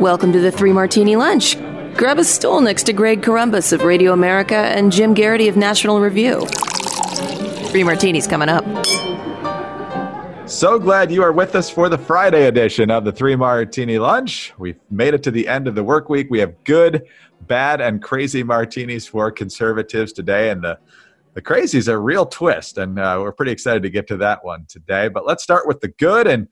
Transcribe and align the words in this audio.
Welcome 0.00 0.32
to 0.32 0.40
the 0.40 0.50
Three 0.50 0.72
Martini 0.72 1.14
Lunch. 1.14 1.56
Grab 1.96 2.18
a 2.18 2.24
stool 2.24 2.60
next 2.60 2.82
to 2.84 2.92
Greg 2.92 3.22
Corombos 3.22 3.72
of 3.72 3.84
Radio 3.84 4.12
America 4.12 4.56
and 4.56 4.90
Jim 4.90 5.14
Geraghty 5.14 5.46
of 5.46 5.56
National 5.56 6.00
Review. 6.00 6.44
Three 7.68 7.84
Martinis 7.84 8.26
coming 8.26 8.48
up. 8.48 8.64
So 10.48 10.80
glad 10.80 11.12
you 11.12 11.22
are 11.22 11.30
with 11.30 11.54
us 11.54 11.70
for 11.70 11.88
the 11.88 11.96
Friday 11.96 12.46
edition 12.48 12.90
of 12.90 13.04
the 13.04 13.12
Three 13.12 13.36
Martini 13.36 14.00
Lunch. 14.00 14.52
We've 14.58 14.80
made 14.90 15.14
it 15.14 15.22
to 15.22 15.30
the 15.30 15.46
end 15.46 15.68
of 15.68 15.76
the 15.76 15.84
work 15.84 16.08
week. 16.08 16.26
We 16.28 16.40
have 16.40 16.64
good, 16.64 17.06
bad, 17.42 17.80
and 17.80 18.02
crazy 18.02 18.42
martinis 18.42 19.06
for 19.06 19.30
conservatives 19.30 20.12
today, 20.12 20.50
and 20.50 20.64
the 20.64 20.76
the 21.34 21.42
crazy 21.42 21.78
is 21.78 21.88
a 21.88 21.98
real 21.98 22.26
twist, 22.26 22.78
and 22.78 22.98
uh, 22.98 23.18
we're 23.20 23.32
pretty 23.32 23.50
excited 23.50 23.82
to 23.82 23.90
get 23.90 24.06
to 24.06 24.16
that 24.18 24.44
one 24.44 24.66
today. 24.66 25.08
But 25.08 25.26
let's 25.26 25.42
start 25.42 25.66
with 25.66 25.80
the 25.80 25.88
good. 25.88 26.28
And 26.28 26.48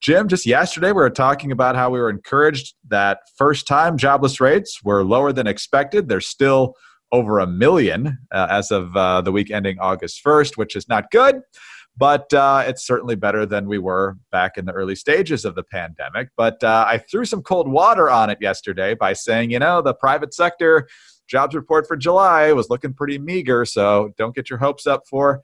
Jim, 0.00 0.28
just 0.28 0.46
yesterday 0.46 0.88
we 0.88 0.94
were 0.94 1.10
talking 1.10 1.50
about 1.50 1.74
how 1.74 1.90
we 1.90 1.98
were 1.98 2.10
encouraged 2.10 2.74
that 2.88 3.20
first 3.36 3.66
time 3.66 3.96
jobless 3.96 4.40
rates 4.40 4.82
were 4.84 5.02
lower 5.02 5.32
than 5.32 5.46
expected. 5.46 6.08
They're 6.08 6.20
still 6.20 6.74
over 7.12 7.38
a 7.38 7.46
million 7.46 8.18
uh, 8.32 8.46
as 8.50 8.70
of 8.70 8.94
uh, 8.96 9.20
the 9.22 9.32
week 9.32 9.50
ending 9.50 9.78
August 9.80 10.22
1st, 10.24 10.56
which 10.56 10.76
is 10.76 10.88
not 10.88 11.10
good, 11.10 11.40
but 11.96 12.32
uh, 12.34 12.64
it's 12.66 12.86
certainly 12.86 13.14
better 13.14 13.46
than 13.46 13.66
we 13.66 13.78
were 13.78 14.18
back 14.30 14.58
in 14.58 14.66
the 14.66 14.72
early 14.72 14.94
stages 14.94 15.44
of 15.44 15.54
the 15.54 15.62
pandemic. 15.62 16.28
But 16.36 16.62
uh, 16.62 16.84
I 16.86 16.98
threw 16.98 17.24
some 17.24 17.42
cold 17.42 17.68
water 17.68 18.10
on 18.10 18.28
it 18.28 18.38
yesterday 18.40 18.94
by 18.94 19.14
saying, 19.14 19.50
you 19.50 19.58
know, 19.58 19.80
the 19.80 19.94
private 19.94 20.34
sector 20.34 20.88
jobs 21.26 21.54
report 21.54 21.86
for 21.88 21.96
July 21.96 22.52
was 22.52 22.68
looking 22.68 22.92
pretty 22.92 23.18
meager, 23.18 23.64
so 23.64 24.12
don't 24.18 24.34
get 24.34 24.50
your 24.50 24.58
hopes 24.58 24.86
up 24.86 25.04
for 25.08 25.40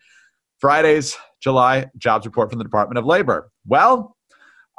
Friday's 0.59 1.17
July 1.41 1.87
jobs 1.97 2.27
report 2.27 2.51
from 2.51 2.59
the 2.59 2.65
Department 2.65 2.99
of 2.99 3.05
Labor. 3.07 3.51
Well, 3.67 4.17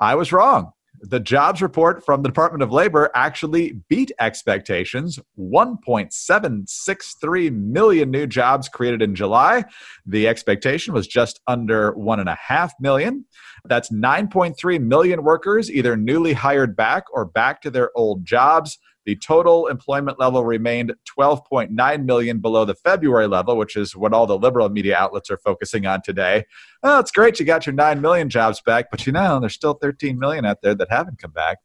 I 0.04 0.16
was 0.16 0.34
wrong. 0.34 0.74
The 1.00 1.22
jobs 1.22 1.62
report 1.62 2.06
from 2.06 2.24
the 2.24 2.28
Department 2.28 2.62
of 2.62 2.74
Labor 2.74 3.10
actually 3.16 3.80
beat 3.88 4.12
expectations 4.20 5.18
1.763 5.40 7.54
million 7.54 8.12
new 8.12 8.28
jobs 8.28 8.68
created 8.68 9.02
in 9.02 9.16
July. 9.16 9.64
The 10.06 10.28
expectation 10.28 10.94
was 10.94 11.08
just 11.08 11.40
under 11.48 11.94
1.5 11.94 12.72
million. 12.82 13.24
That's 13.64 13.92
9.3 13.92 14.82
million 14.82 15.24
workers 15.24 15.72
either 15.72 15.96
newly 15.96 16.34
hired 16.34 16.76
back 16.76 17.06
or 17.14 17.24
back 17.24 17.62
to 17.62 17.72
their 17.72 17.90
old 17.96 18.26
jobs. 18.26 18.78
The 19.06 19.16
total 19.18 19.68
employment 19.68 20.20
level 20.20 20.46
remained 20.46 20.94
12.9 21.20 22.06
million 22.06 22.40
below 22.40 22.66
the 22.66 22.76
February 22.76 23.28
level, 23.28 23.58
which 23.58 23.76
is 23.76 23.96
what 23.96 24.14
all 24.14 24.26
the 24.26 24.38
liberal 24.38 24.70
media 24.70 24.96
outlets 24.98 25.30
are 25.30 25.38
focusing 25.38 25.86
on 25.86 26.02
today. 26.02 26.46
Oh, 26.84 27.00
it's 27.00 27.12
great 27.12 27.40
you 27.40 27.46
got 27.46 27.66
your 27.66 27.74
9 27.74 28.02
million 28.02 28.30
jobs 28.30 28.62
back, 28.62 28.92
but 28.92 29.06
you 29.06 29.14
know, 29.14 29.40
there's 29.40 29.54
still 29.54 29.74
13 29.74 30.18
million 30.18 30.46
out 30.46 30.62
there 30.62 30.76
that 30.76 30.90
haven't 30.90 31.20
come 31.20 31.32
back. 31.32 31.58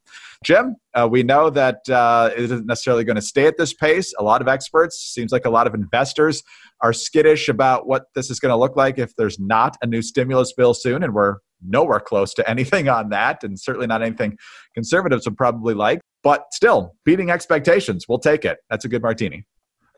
Jim, 0.44 0.76
uh, 0.94 1.08
we 1.10 1.22
know 1.22 1.50
that 1.50 1.88
uh, 1.88 2.30
it 2.36 2.44
isn't 2.44 2.66
necessarily 2.66 3.04
going 3.04 3.16
to 3.16 3.22
stay 3.22 3.46
at 3.46 3.56
this 3.56 3.74
pace. 3.74 4.12
A 4.18 4.22
lot 4.22 4.40
of 4.40 4.48
experts, 4.48 4.98
seems 4.98 5.32
like 5.32 5.44
a 5.44 5.50
lot 5.50 5.66
of 5.66 5.74
investors 5.74 6.42
are 6.80 6.92
skittish 6.92 7.48
about 7.48 7.86
what 7.86 8.06
this 8.14 8.30
is 8.30 8.38
going 8.38 8.50
to 8.50 8.56
look 8.56 8.76
like 8.76 8.98
if 8.98 9.14
there's 9.16 9.38
not 9.38 9.76
a 9.82 9.86
new 9.86 10.02
stimulus 10.02 10.52
bill 10.52 10.74
soon, 10.74 11.02
and 11.02 11.14
we're 11.14 11.36
nowhere 11.66 12.00
close 12.00 12.34
to 12.34 12.50
anything 12.50 12.88
on 12.88 13.10
that, 13.10 13.44
and 13.44 13.58
certainly 13.58 13.86
not 13.86 14.02
anything 14.02 14.36
conservatives 14.74 15.26
would 15.26 15.36
probably 15.36 15.74
like. 15.74 16.00
But 16.22 16.46
still, 16.52 16.94
beating 17.04 17.30
expectations, 17.30 18.06
we'll 18.08 18.18
take 18.18 18.44
it. 18.44 18.58
That's 18.70 18.84
a 18.84 18.88
good 18.88 19.02
martini. 19.02 19.44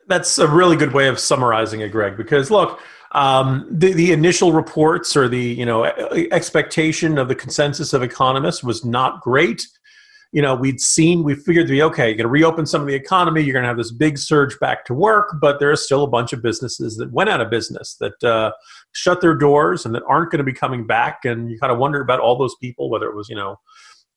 That's 0.07 0.39
a 0.39 0.49
really 0.49 0.77
good 0.77 0.93
way 0.93 1.09
of 1.09 1.19
summarizing 1.19 1.81
it, 1.81 1.93
Greg. 1.93 2.17
Because 2.17 2.51
look, 2.51 2.81
um, 3.13 3.67
the 3.71 3.93
the 3.93 4.13
initial 4.13 4.53
reports 4.53 5.17
or 5.17 5.29
the 5.29 5.43
you 5.43 5.67
know 5.67 5.85
expectation 6.31 7.19
of 7.19 7.29
the 7.29 7.35
consensus 7.35 7.93
of 7.93 8.03
economists 8.03 8.63
was 8.63 8.85
not 8.85 9.21
great. 9.21 9.67
You 10.33 10.43
know, 10.43 10.55
we'd 10.55 10.81
seen, 10.81 11.25
we 11.25 11.35
figured 11.35 11.67
be 11.67 11.83
okay. 11.83 12.09
You're 12.09 12.17
going 12.17 12.25
to 12.25 12.29
reopen 12.29 12.65
some 12.65 12.81
of 12.81 12.87
the 12.87 12.95
economy. 12.95 13.43
You're 13.43 13.53
going 13.53 13.65
to 13.65 13.69
have 13.69 13.77
this 13.77 13.91
big 13.91 14.17
surge 14.17 14.59
back 14.61 14.85
to 14.85 14.95
work, 14.95 15.37
but 15.41 15.59
there 15.59 15.73
are 15.73 15.77
still 15.77 16.05
a 16.05 16.09
bunch 16.09 16.33
of 16.33 16.41
businesses 16.41 16.97
that 16.99 17.11
went 17.13 17.31
out 17.31 17.41
of 17.41 17.51
business 17.51 17.97
that 17.97 18.23
uh, 18.23 18.53
shut 18.93 19.21
their 19.21 19.35
doors 19.35 19.85
and 19.85 19.95
that 19.95 20.05
aren't 20.09 20.31
going 20.31 20.39
to 20.39 20.45
be 20.45 20.53
coming 20.53 20.87
back. 20.87 21.25
And 21.25 21.51
you 21.51 21.59
kind 21.59 21.73
of 21.73 21.79
wonder 21.79 22.01
about 22.01 22.21
all 22.21 22.39
those 22.39 22.55
people, 22.61 22.91
whether 22.91 23.09
it 23.09 23.17
was 23.17 23.29
you 23.29 23.35
know 23.35 23.59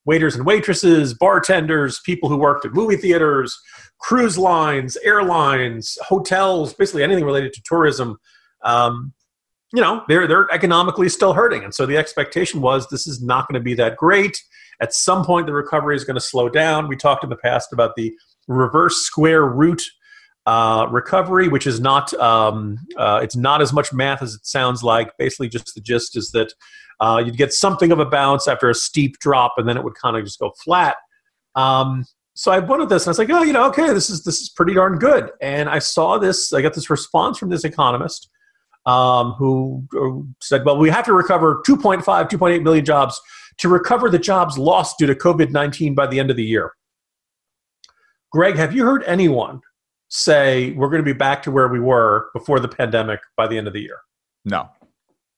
waiters 0.04 0.36
and 0.36 0.46
waitresses, 0.46 1.14
bartenders, 1.14 2.00
people 2.04 2.28
who 2.28 2.36
worked 2.36 2.64
at 2.64 2.74
movie 2.74 2.96
theaters, 2.96 3.58
cruise 3.98 4.36
lines, 4.36 4.96
airlines, 5.02 5.98
hotels, 6.06 6.74
basically 6.74 7.02
anything 7.02 7.24
related 7.24 7.52
to 7.54 7.62
tourism. 7.64 8.18
Um, 8.62 9.12
you 9.72 9.80
know, 9.80 10.04
they're 10.08 10.26
they're 10.26 10.48
economically 10.52 11.08
still 11.08 11.32
hurting, 11.32 11.64
and 11.64 11.74
so 11.74 11.84
the 11.86 11.96
expectation 11.96 12.60
was 12.60 12.88
this 12.88 13.06
is 13.06 13.22
not 13.22 13.48
going 13.48 13.60
to 13.60 13.64
be 13.64 13.74
that 13.74 13.96
great. 13.96 14.40
At 14.80 14.92
some 14.92 15.24
point, 15.24 15.46
the 15.46 15.52
recovery 15.52 15.96
is 15.96 16.04
going 16.04 16.16
to 16.16 16.20
slow 16.20 16.48
down. 16.48 16.88
We 16.88 16.96
talked 16.96 17.24
in 17.24 17.30
the 17.30 17.36
past 17.36 17.72
about 17.72 17.94
the 17.96 18.14
reverse 18.48 18.96
square 18.96 19.44
root 19.44 19.82
uh, 20.46 20.86
recovery, 20.90 21.48
which 21.48 21.66
is 21.66 21.80
not 21.80 22.12
um, 22.14 22.78
uh, 22.96 23.20
it's 23.22 23.36
not 23.36 23.62
as 23.62 23.72
much 23.72 23.92
math 23.92 24.22
as 24.22 24.34
it 24.34 24.46
sounds 24.46 24.82
like. 24.82 25.16
Basically, 25.18 25.48
just 25.48 25.74
the 25.74 25.80
gist 25.80 26.16
is 26.16 26.30
that 26.32 26.52
uh, 27.00 27.22
you'd 27.24 27.36
get 27.36 27.52
something 27.52 27.92
of 27.92 27.98
a 27.98 28.04
bounce 28.04 28.46
after 28.46 28.68
a 28.68 28.74
steep 28.74 29.18
drop, 29.18 29.54
and 29.56 29.68
then 29.68 29.76
it 29.76 29.84
would 29.84 29.94
kind 29.94 30.16
of 30.16 30.24
just 30.24 30.38
go 30.38 30.52
flat. 30.62 30.96
Um, 31.54 32.04
so 32.34 32.50
I 32.50 32.58
wanted 32.58 32.88
this, 32.88 33.04
and 33.04 33.08
I 33.08 33.12
was 33.12 33.18
like, 33.18 33.30
oh, 33.30 33.42
you 33.42 33.52
know, 33.52 33.66
okay, 33.68 33.92
this 33.92 34.10
is 34.10 34.24
this 34.24 34.40
is 34.40 34.48
pretty 34.50 34.74
darn 34.74 34.98
good. 34.98 35.30
And 35.40 35.68
I 35.68 35.78
saw 35.78 36.18
this. 36.18 36.52
I 36.52 36.62
got 36.62 36.74
this 36.74 36.90
response 36.90 37.38
from 37.38 37.48
this 37.48 37.64
economist 37.64 38.28
um, 38.86 39.32
who, 39.38 40.28
said, 40.40 40.64
well, 40.64 40.76
we 40.76 40.90
have 40.90 41.04
to 41.06 41.12
recover 41.12 41.62
2.5, 41.66 42.04
2.8 42.04 42.62
million 42.62 42.84
jobs 42.84 43.20
to 43.58 43.68
recover 43.68 44.10
the 44.10 44.18
jobs 44.18 44.58
lost 44.58 44.98
due 44.98 45.06
to 45.06 45.14
COVID 45.14 45.50
19 45.50 45.94
by 45.94 46.06
the 46.06 46.18
end 46.18 46.30
of 46.30 46.36
the 46.36 46.44
year. 46.44 46.72
Greg, 48.32 48.56
have 48.56 48.74
you 48.74 48.84
heard 48.84 49.04
anyone 49.04 49.60
say 50.08 50.72
we're 50.72 50.88
going 50.88 51.02
to 51.02 51.04
be 51.04 51.16
back 51.16 51.42
to 51.42 51.50
where 51.50 51.68
we 51.68 51.80
were 51.80 52.30
before 52.32 52.60
the 52.60 52.68
pandemic 52.68 53.20
by 53.36 53.46
the 53.46 53.56
end 53.56 53.66
of 53.66 53.72
the 53.72 53.80
year? 53.80 53.98
No. 54.44 54.68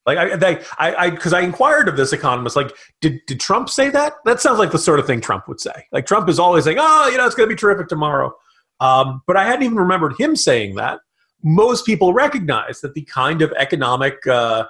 Like 0.06 0.18
I, 0.18 0.36
they, 0.36 0.62
I, 0.78 0.94
I, 0.94 1.10
because 1.10 1.32
I 1.32 1.40
inquired 1.40 1.88
of 1.88 1.96
this 1.96 2.12
economist, 2.12 2.54
like, 2.54 2.74
did 3.00 3.20
did 3.26 3.40
Trump 3.40 3.68
say 3.68 3.90
that? 3.90 4.14
That 4.24 4.40
sounds 4.40 4.58
like 4.58 4.70
the 4.70 4.78
sort 4.78 5.00
of 5.00 5.06
thing 5.06 5.20
Trump 5.20 5.48
would 5.48 5.60
say. 5.60 5.86
Like 5.90 6.06
Trump 6.06 6.28
is 6.28 6.38
always 6.38 6.64
saying, 6.64 6.78
oh, 6.80 7.08
you 7.08 7.18
know, 7.18 7.26
it's 7.26 7.34
going 7.34 7.48
to 7.48 7.54
be 7.54 7.58
terrific 7.58 7.88
tomorrow. 7.88 8.32
Um, 8.78 9.22
but 9.26 9.36
I 9.36 9.44
hadn't 9.44 9.64
even 9.64 9.76
remembered 9.76 10.14
him 10.18 10.36
saying 10.36 10.76
that. 10.76 11.00
Most 11.42 11.86
people 11.86 12.12
recognize 12.12 12.80
that 12.80 12.94
the 12.94 13.02
kind 13.02 13.42
of 13.42 13.52
economic 13.52 14.24
uh, 14.26 14.66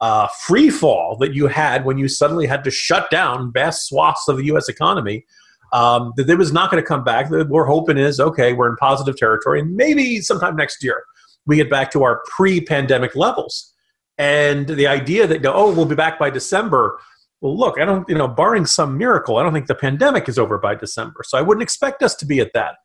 uh, 0.00 0.28
free 0.40 0.70
fall 0.70 1.16
that 1.18 1.34
you 1.34 1.46
had 1.46 1.84
when 1.84 1.98
you 1.98 2.08
suddenly 2.08 2.46
had 2.46 2.64
to 2.64 2.70
shut 2.70 3.10
down 3.10 3.52
vast 3.52 3.88
swaths 3.88 4.28
of 4.28 4.36
the 4.36 4.44
U.S. 4.46 4.68
economy, 4.68 5.24
um, 5.72 6.12
that 6.16 6.28
it 6.28 6.36
was 6.36 6.52
not 6.52 6.70
going 6.70 6.82
to 6.82 6.86
come 6.86 7.04
back. 7.04 7.30
That 7.30 7.48
we're 7.48 7.66
hoping 7.66 7.96
is 7.98 8.20
okay, 8.20 8.52
we're 8.52 8.68
in 8.68 8.76
positive 8.76 9.16
territory, 9.16 9.60
and 9.60 9.74
maybe 9.74 10.20
sometime 10.20 10.56
next 10.56 10.82
year 10.82 11.02
we 11.46 11.56
get 11.56 11.70
back 11.70 11.90
to 11.92 12.02
our 12.02 12.22
pre-pandemic 12.26 13.14
levels. 13.14 13.72
And 14.18 14.66
the 14.66 14.86
idea 14.86 15.26
that, 15.26 15.44
oh, 15.46 15.72
we'll 15.72 15.86
be 15.86 15.94
back 15.94 16.18
by 16.18 16.30
December. 16.30 16.98
Well, 17.40 17.56
look, 17.56 17.78
I 17.78 17.84
don't, 17.84 18.08
you 18.08 18.14
know, 18.14 18.26
barring 18.26 18.66
some 18.66 18.96
miracle, 18.96 19.36
I 19.36 19.42
don't 19.42 19.52
think 19.52 19.66
the 19.66 19.74
pandemic 19.74 20.28
is 20.28 20.38
over 20.38 20.58
by 20.58 20.74
December. 20.74 21.22
So 21.24 21.36
I 21.38 21.42
wouldn't 21.42 21.62
expect 21.62 22.02
us 22.02 22.14
to 22.16 22.26
be 22.26 22.40
at 22.40 22.52
that. 22.54 22.76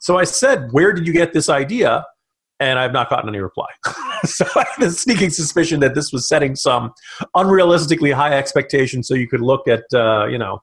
So 0.00 0.18
I 0.18 0.24
said, 0.24 0.72
where 0.72 0.92
did 0.92 1.06
you 1.06 1.12
get 1.12 1.34
this 1.34 1.50
idea? 1.50 2.06
And 2.60 2.78
I've 2.78 2.92
not 2.92 3.08
gotten 3.08 3.28
any 3.28 3.40
reply. 3.40 3.68
so 4.24 4.44
I 4.54 4.64
have 4.76 4.86
a 4.86 4.90
sneaking 4.90 5.30
suspicion 5.30 5.80
that 5.80 5.94
this 5.94 6.12
was 6.12 6.28
setting 6.28 6.54
some 6.54 6.92
unrealistically 7.34 8.12
high 8.12 8.36
expectations 8.36 9.08
so 9.08 9.14
you 9.14 9.26
could 9.26 9.40
look 9.40 9.66
at, 9.66 9.84
uh, 9.94 10.26
you 10.26 10.38
know, 10.38 10.60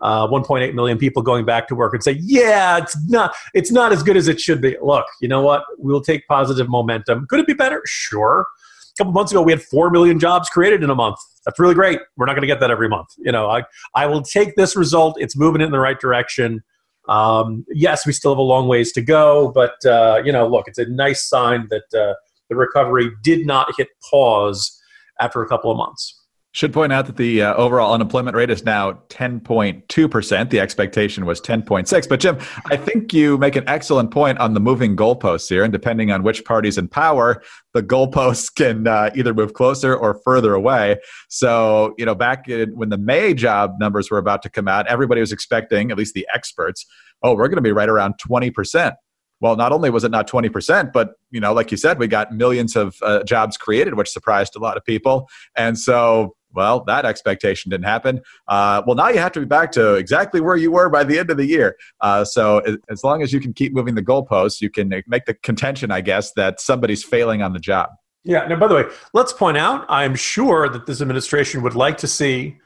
uh, 0.00 0.28
1.8 0.28 0.74
million 0.74 0.98
people 0.98 1.22
going 1.22 1.44
back 1.44 1.66
to 1.68 1.74
work 1.74 1.92
and 1.92 2.02
say, 2.02 2.12
"Yeah, 2.22 2.78
it's 2.78 2.96
not 3.08 3.34
it's 3.52 3.72
not 3.72 3.92
as 3.92 4.02
good 4.02 4.16
as 4.16 4.28
it 4.28 4.40
should 4.40 4.60
be." 4.60 4.76
Look, 4.80 5.06
you 5.20 5.26
know 5.26 5.42
what? 5.42 5.64
We'll 5.76 6.02
take 6.02 6.24
positive 6.28 6.68
momentum. 6.68 7.26
Could 7.28 7.40
it 7.40 7.48
be 7.48 7.52
better? 7.52 7.82
Sure 7.84 8.46
A 8.92 9.02
couple 9.02 9.12
months 9.12 9.32
ago 9.32 9.42
we 9.42 9.50
had 9.50 9.60
4 9.60 9.90
million 9.90 10.20
jobs 10.20 10.48
created 10.48 10.84
in 10.84 10.90
a 10.90 10.94
month 10.94 11.18
that's 11.44 11.58
really 11.58 11.74
great 11.74 11.98
we're 12.16 12.26
not 12.26 12.34
going 12.34 12.42
to 12.42 12.46
get 12.46 12.60
that 12.60 12.70
every 12.70 12.88
month 12.88 13.08
you 13.18 13.32
know 13.32 13.48
i, 13.48 13.62
I 13.94 14.06
will 14.06 14.22
take 14.22 14.54
this 14.54 14.76
result 14.76 15.16
it's 15.18 15.36
moving 15.36 15.62
in 15.62 15.70
the 15.70 15.78
right 15.78 15.98
direction 15.98 16.62
um, 17.08 17.64
yes 17.68 18.06
we 18.06 18.12
still 18.12 18.32
have 18.32 18.38
a 18.38 18.42
long 18.42 18.68
ways 18.68 18.92
to 18.92 19.00
go 19.00 19.50
but 19.54 19.84
uh, 19.86 20.20
you 20.24 20.32
know 20.32 20.46
look 20.46 20.68
it's 20.68 20.78
a 20.78 20.86
nice 20.86 21.28
sign 21.28 21.66
that 21.70 21.94
uh, 21.94 22.14
the 22.48 22.56
recovery 22.56 23.10
did 23.22 23.46
not 23.46 23.72
hit 23.76 23.88
pause 24.10 24.80
after 25.20 25.42
a 25.42 25.48
couple 25.48 25.70
of 25.70 25.76
months 25.76 26.17
should 26.52 26.72
point 26.72 26.92
out 26.92 27.06
that 27.06 27.16
the 27.16 27.42
uh, 27.42 27.54
overall 27.54 27.92
unemployment 27.92 28.34
rate 28.34 28.50
is 28.50 28.64
now 28.64 28.92
10.2%. 29.08 30.50
The 30.50 30.60
expectation 30.60 31.26
was 31.26 31.40
10.6. 31.40 32.08
But 32.08 32.20
Jim, 32.20 32.38
I 32.70 32.76
think 32.76 33.12
you 33.12 33.36
make 33.38 33.54
an 33.54 33.64
excellent 33.68 34.10
point 34.10 34.38
on 34.38 34.54
the 34.54 34.60
moving 34.60 34.96
goalposts 34.96 35.48
here. 35.48 35.62
And 35.62 35.72
depending 35.72 36.10
on 36.10 36.22
which 36.22 36.44
party's 36.44 36.78
in 36.78 36.88
power, 36.88 37.42
the 37.74 37.82
goalposts 37.82 38.54
can 38.54 38.86
uh, 38.86 39.10
either 39.14 39.34
move 39.34 39.52
closer 39.52 39.94
or 39.94 40.20
further 40.24 40.54
away. 40.54 40.96
So, 41.28 41.94
you 41.98 42.06
know, 42.06 42.14
back 42.14 42.48
in, 42.48 42.74
when 42.74 42.88
the 42.88 42.98
May 42.98 43.34
job 43.34 43.74
numbers 43.78 44.10
were 44.10 44.18
about 44.18 44.42
to 44.42 44.50
come 44.50 44.68
out, 44.68 44.86
everybody 44.86 45.20
was 45.20 45.32
expecting, 45.32 45.90
at 45.90 45.98
least 45.98 46.14
the 46.14 46.26
experts, 46.34 46.86
oh, 47.22 47.34
we're 47.34 47.48
going 47.48 47.56
to 47.56 47.62
be 47.62 47.72
right 47.72 47.88
around 47.88 48.14
20% 48.26 48.94
well, 49.40 49.56
not 49.56 49.72
only 49.72 49.90
was 49.90 50.04
it 50.04 50.10
not 50.10 50.28
20%, 50.28 50.92
but, 50.92 51.12
you 51.30 51.40
know, 51.40 51.52
like 51.52 51.70
you 51.70 51.76
said, 51.76 51.98
we 51.98 52.08
got 52.08 52.32
millions 52.32 52.74
of 52.74 52.96
uh, 53.02 53.22
jobs 53.22 53.56
created, 53.56 53.94
which 53.94 54.08
surprised 54.08 54.56
a 54.56 54.58
lot 54.58 54.76
of 54.76 54.84
people. 54.84 55.28
And 55.56 55.78
so 55.78 56.34
Well, 56.54 56.84
that 56.84 57.04
expectation 57.04 57.70
didn't 57.70 57.86
happen. 57.86 58.20
Uh, 58.46 58.82
well, 58.86 58.96
now 58.96 59.08
you 59.08 59.18
have 59.18 59.32
to 59.32 59.40
be 59.40 59.46
back 59.46 59.70
to 59.72 59.94
exactly 59.94 60.40
where 60.40 60.56
you 60.56 60.70
were 60.72 60.88
by 60.88 61.04
the 61.04 61.18
end 61.18 61.30
of 61.30 61.36
the 61.36 61.46
year. 61.46 61.76
Uh, 62.00 62.24
so 62.24 62.62
as 62.90 63.04
long 63.04 63.22
as 63.22 63.32
you 63.32 63.40
can 63.40 63.52
keep 63.52 63.74
moving 63.74 63.94
the 63.94 64.02
goalposts, 64.02 64.60
you 64.60 64.70
can 64.70 64.88
make 65.06 65.26
the 65.26 65.34
contention, 65.34 65.90
I 65.90 66.00
guess, 66.00 66.32
that 66.32 66.60
somebody's 66.60 67.04
failing 67.04 67.42
on 67.42 67.52
the 67.52 67.60
job. 67.60 67.90
Yeah. 68.24 68.46
Now, 68.46 68.56
by 68.56 68.66
the 68.66 68.74
way, 68.74 68.84
let's 69.14 69.32
point 69.32 69.56
out, 69.56 69.86
I'm 69.88 70.14
sure 70.14 70.68
that 70.68 70.86
this 70.86 71.00
administration 71.00 71.62
would 71.62 71.74
like 71.74 71.98
to 71.98 72.06
see 72.06 72.58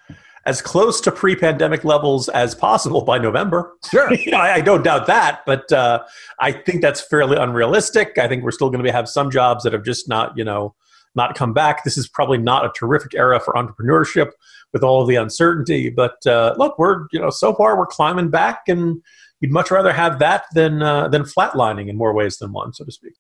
as 0.45 0.61
close 0.61 1.01
to 1.01 1.13
pre-pandemic 1.13 1.85
levels 1.85 2.29
as 2.31 2.55
possible 2.55 3.03
by 3.03 3.19
November. 3.19 3.75
Sure, 3.89 4.13
you 4.15 4.33
know, 4.33 4.39
I, 4.39 4.55
I, 4.55 4.61
don't 4.61 4.83
doubt 4.83 5.07
that, 5.07 5.43
but 5.47 5.71
uh, 5.73 6.03
I 6.41 6.53
think 6.53 6.83
that's 6.83 7.01
fairly 7.01 7.37
unrealistic. 7.37 8.19
I 8.19 8.27
think 8.27 8.43
we're 8.43 8.51
still 8.51 8.71
going 8.71 8.85
to 8.85 8.93
have 8.93 9.09
some 9.09 9.31
jobs 9.31 9.65
that 9.65 9.73
have 9.73 9.85
just 9.85 10.09
not, 10.09 10.37
you 10.37 10.45
know, 10.45 10.75
not 11.15 11.35
come 11.35 11.53
back. 11.53 11.85
This 11.85 11.97
is 11.97 12.09
probably 12.09 12.39
not 12.39 12.65
a 12.65 12.73
terrific 12.77 13.15
era 13.15 13.41
for 13.41 13.55
entrepreneurship 13.55 14.31
with 14.73 14.83
all 14.83 15.05
the 15.05 15.17
uncertainty. 15.17 15.91
But 15.91 16.25
uh, 16.27 16.55
look, 16.57 16.79
we're 16.79 17.07
you 17.13 17.21
know 17.21 17.31
so 17.31 17.55
far 17.55 17.79
we're 17.79 17.87
climbing 17.87 18.31
back, 18.31 18.63
and 18.69 19.03
you'd 19.41 19.53
much 19.53 19.71
rather 19.71 19.93
have 19.93 20.19
that 20.21 20.45
than 20.55 20.83
uh, 20.83 21.09
than 21.09 21.23
flatlining 21.23 21.89
in 21.89 21.97
more 21.97 22.13
ways 22.15 22.39
than 22.39 22.53
one, 22.53 22.73
so 22.73 22.85
to 22.85 22.93
speak. 22.93 23.15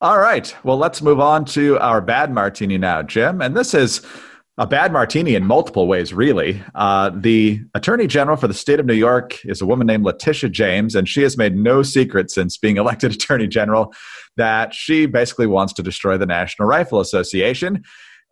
All 0.00 0.18
right. 0.18 0.54
Well, 0.62 0.76
let's 0.76 1.00
move 1.00 1.20
on 1.20 1.46
to 1.46 1.78
our 1.78 2.02
bad 2.02 2.30
martini 2.30 2.76
now, 2.76 3.02
Jim. 3.02 3.40
And 3.40 3.56
this 3.56 3.72
is 3.72 4.02
a 4.58 4.66
bad 4.66 4.92
martini 4.92 5.34
in 5.34 5.44
multiple 5.44 5.86
ways, 5.86 6.14
really. 6.14 6.62
Uh, 6.74 7.10
the 7.14 7.60
attorney 7.74 8.06
general 8.06 8.36
for 8.36 8.48
the 8.48 8.54
state 8.54 8.80
of 8.80 8.86
New 8.86 8.94
York 8.94 9.44
is 9.44 9.60
a 9.60 9.66
woman 9.66 9.86
named 9.86 10.04
Letitia 10.04 10.48
James, 10.48 10.94
and 10.94 11.08
she 11.08 11.22
has 11.22 11.36
made 11.36 11.54
no 11.54 11.82
secret 11.82 12.30
since 12.30 12.56
being 12.56 12.76
elected 12.78 13.12
attorney 13.12 13.46
general 13.46 13.92
that 14.36 14.72
she 14.72 15.06
basically 15.06 15.46
wants 15.46 15.72
to 15.74 15.82
destroy 15.82 16.16
the 16.16 16.26
National 16.26 16.66
Rifle 16.66 17.00
Association. 17.00 17.82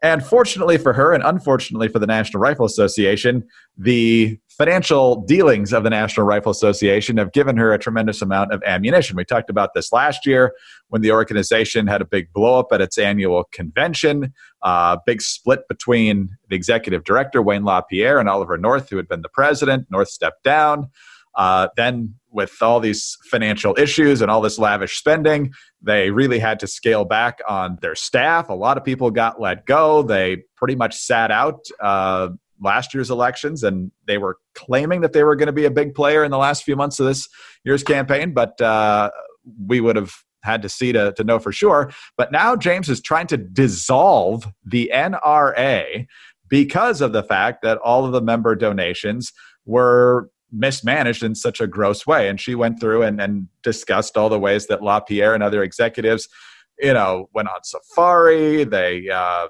And 0.03 0.25
fortunately 0.25 0.77
for 0.77 0.93
her, 0.93 1.13
and 1.13 1.23
unfortunately 1.25 1.89
for 1.89 1.99
the 1.99 2.07
National 2.07 2.41
Rifle 2.41 2.67
Association, 2.67 3.45
the 3.77 4.39
financial 4.57 5.23
dealings 5.23 5.73
of 5.73 5.83
the 5.83 5.91
National 5.91 6.27
Rifle 6.27 6.53
Association 6.53 7.17
have 7.17 7.33
given 7.33 7.57
her 7.57 7.73
a 7.73 7.79
tremendous 7.79 8.23
amount 8.23 8.53
of 8.53 8.63
ammunition. 8.65 9.17
We 9.17 9.25
talked 9.25 9.51
about 9.51 9.75
this 9.75 9.93
last 9.93 10.27
year 10.27 10.55
when 10.89 11.03
the 11.03 11.11
organization 11.11 11.87
had 11.87 12.01
a 12.01 12.05
big 12.05 12.33
blowup 12.33 12.67
at 12.73 12.81
its 12.81 12.97
annual 12.97 13.45
convention, 13.53 14.33
a 14.63 14.67
uh, 14.67 14.97
big 15.05 15.21
split 15.23 15.67
between 15.69 16.31
the 16.49 16.57
executive 16.57 17.05
director, 17.05 17.43
Wayne 17.43 17.65
LaPierre, 17.65 18.19
and 18.19 18.29
Oliver 18.29 18.57
North, 18.57 18.91
who 18.91 18.97
had 18.97 19.09
been 19.09 19.23
the 19.23 19.29
president. 19.29 19.87
North 19.91 20.09
stepped 20.09 20.45
down. 20.45 20.91
Uh, 21.35 21.69
then, 21.77 22.15
with 22.31 22.63
all 22.63 22.79
these 22.79 23.19
financial 23.25 23.75
issues 23.77 24.21
and 24.21 24.31
all 24.31 24.41
this 24.41 24.59
lavish 24.59 24.97
spending, 24.97 25.53
they 25.83 26.11
really 26.11 26.39
had 26.39 26.61
to 26.61 26.67
scale 26.67 27.05
back 27.05 27.41
on 27.49 27.77
their 27.81 27.97
staff. 27.97 28.49
A 28.49 28.55
lot 28.55 28.77
of 28.77 28.85
people 28.85 29.11
got 29.11 29.41
let 29.41 29.67
go. 29.67 30.03
They 30.03 30.45
pretty 30.57 30.77
much 30.77 30.95
sat 30.95 31.33
out 31.33 31.67
uh, 31.81 32.29
last 32.65 32.95
year's 32.95 33.11
elections, 33.11 33.63
and 33.63 33.93
they 34.07 34.19
were 34.19 34.39
claiming 34.55 35.03
that 35.03 35.13
they 35.13 35.23
were 35.23 35.37
going 35.37 35.47
to 35.47 35.53
be 35.53 35.65
a 35.65 35.71
big 35.71 35.95
player 35.95 36.25
in 36.25 36.31
the 36.31 36.39
last 36.39 36.65
few 36.65 36.75
months 36.75 36.99
of 36.99 37.07
this 37.07 37.29
year's 37.65 37.85
campaign. 37.85 38.33
But 38.33 38.61
uh, 38.61 39.11
we 39.67 39.81
would 39.81 39.97
have 39.97 40.13
had 40.43 40.63
to 40.63 40.69
see 40.69 40.93
to, 40.93 41.13
to 41.13 41.25
know 41.25 41.39
for 41.39 41.53
sure. 41.53 41.91
But 42.17 42.33
now 42.33 42.57
James 42.57 42.89
is 42.89 43.01
trying 43.01 43.27
to 43.29 43.37
dissolve 43.37 44.47
the 44.65 44.91
NRA 44.93 46.07
because 46.49 47.01
of 47.01 47.13
the 47.13 47.23
fact 47.23 47.63
that 47.63 47.79
all 47.79 48.05
of 48.05 48.13
the 48.13 48.21
member 48.21 48.55
donations 48.55 49.33
were 49.65 50.31
mismanaged 50.53 51.23
in 51.23 51.35
such 51.35 51.61
a 51.61 51.67
gross 51.67 52.07
way. 52.07 52.29
And 52.29 52.41
she 52.41 52.55
went 52.55 52.79
through 52.79 53.03
and, 53.03 53.21
and 53.21 53.49
discussed 53.63 54.17
all 54.17 54.29
the 54.29 54.39
ways 54.39 54.67
that 54.67 54.83
LaPierre 54.83 55.35
and 55.35 55.43
other 55.43 55.63
executives, 55.63 56.29
you 56.79 56.93
know, 56.93 57.29
went 57.35 57.49
on 57.49 57.65
safari. 57.65 58.65
They 58.65 59.09
uh, 59.09 59.49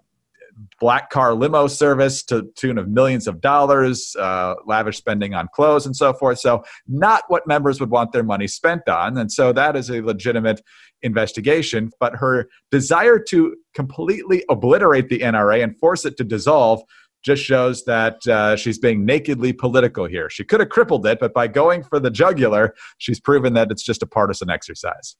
black 0.80 1.10
car 1.10 1.34
limo 1.34 1.66
service 1.66 2.22
to 2.24 2.50
tune 2.56 2.78
of 2.78 2.88
millions 2.88 3.26
of 3.26 3.40
dollars, 3.40 4.14
uh, 4.18 4.54
lavish 4.66 4.96
spending 4.96 5.34
on 5.34 5.48
clothes 5.54 5.86
and 5.86 5.96
so 5.96 6.12
forth. 6.12 6.38
So 6.38 6.64
not 6.86 7.24
what 7.28 7.46
members 7.46 7.80
would 7.80 7.90
want 7.90 8.12
their 8.12 8.22
money 8.22 8.46
spent 8.46 8.88
on. 8.88 9.16
And 9.18 9.30
so 9.30 9.52
that 9.52 9.76
is 9.76 9.90
a 9.90 10.00
legitimate 10.00 10.60
investigation. 11.02 11.90
But 12.00 12.16
her 12.16 12.48
desire 12.70 13.18
to 13.18 13.56
completely 13.74 14.44
obliterate 14.48 15.08
the 15.08 15.20
NRA 15.20 15.62
and 15.62 15.78
force 15.78 16.04
it 16.04 16.16
to 16.18 16.24
dissolve 16.24 16.82
just 17.24 17.42
shows 17.42 17.84
that 17.84 18.26
uh, 18.26 18.54
she's 18.54 18.78
being 18.78 19.04
nakedly 19.04 19.52
political 19.52 20.04
here. 20.04 20.28
She 20.28 20.44
could 20.44 20.60
have 20.60 20.68
crippled 20.68 21.06
it, 21.06 21.18
but 21.18 21.32
by 21.32 21.48
going 21.48 21.82
for 21.82 21.98
the 21.98 22.10
jugular, 22.10 22.74
she's 22.98 23.18
proven 23.18 23.54
that 23.54 23.70
it's 23.70 23.82
just 23.82 24.02
a 24.02 24.06
partisan 24.06 24.50
exercise. 24.50 25.16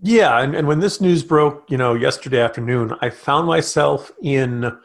Yeah, 0.00 0.40
and, 0.40 0.54
and 0.54 0.66
when 0.66 0.80
this 0.80 1.00
news 1.00 1.22
broke, 1.22 1.64
you 1.70 1.76
know, 1.76 1.94
yesterday 1.94 2.40
afternoon, 2.40 2.94
I 3.00 3.10
found 3.10 3.46
myself 3.46 4.10
in 4.22 4.76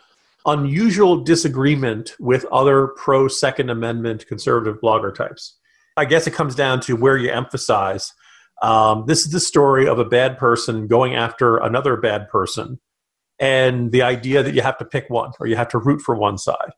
unusual 0.46 1.18
disagreement 1.24 2.16
with 2.20 2.46
other 2.52 2.88
pro 2.96 3.28
Second 3.28 3.70
Amendment 3.70 4.28
conservative 4.28 4.80
blogger 4.82 5.14
types. 5.14 5.58
I 5.98 6.06
guess 6.06 6.28
it 6.28 6.34
comes 6.34 6.56
down 6.56 6.80
to 6.82 6.96
where 6.96 7.18
you 7.18 7.30
emphasize. 7.30 8.14
Um, 8.62 9.06
this 9.08 9.26
is 9.26 9.32
the 9.32 9.40
story 9.40 9.88
of 9.88 10.00
a 10.00 10.06
bad 10.06 10.38
person 10.38 10.88
going 10.88 11.16
after 11.16 11.58
another 11.58 11.98
bad 11.98 12.30
person 12.30 12.80
and 13.40 13.92
the 13.92 14.02
idea 14.02 14.44
that 14.44 14.54
you 14.54 14.62
have 14.62 14.78
to 14.78 14.86
pick 14.86 15.10
one 15.10 15.32
or 15.40 15.48
you 15.48 15.56
have 15.56 15.70
to 15.70 15.78
root 15.78 16.02
for 16.02 16.16
one 16.16 16.38
side. 16.38 16.72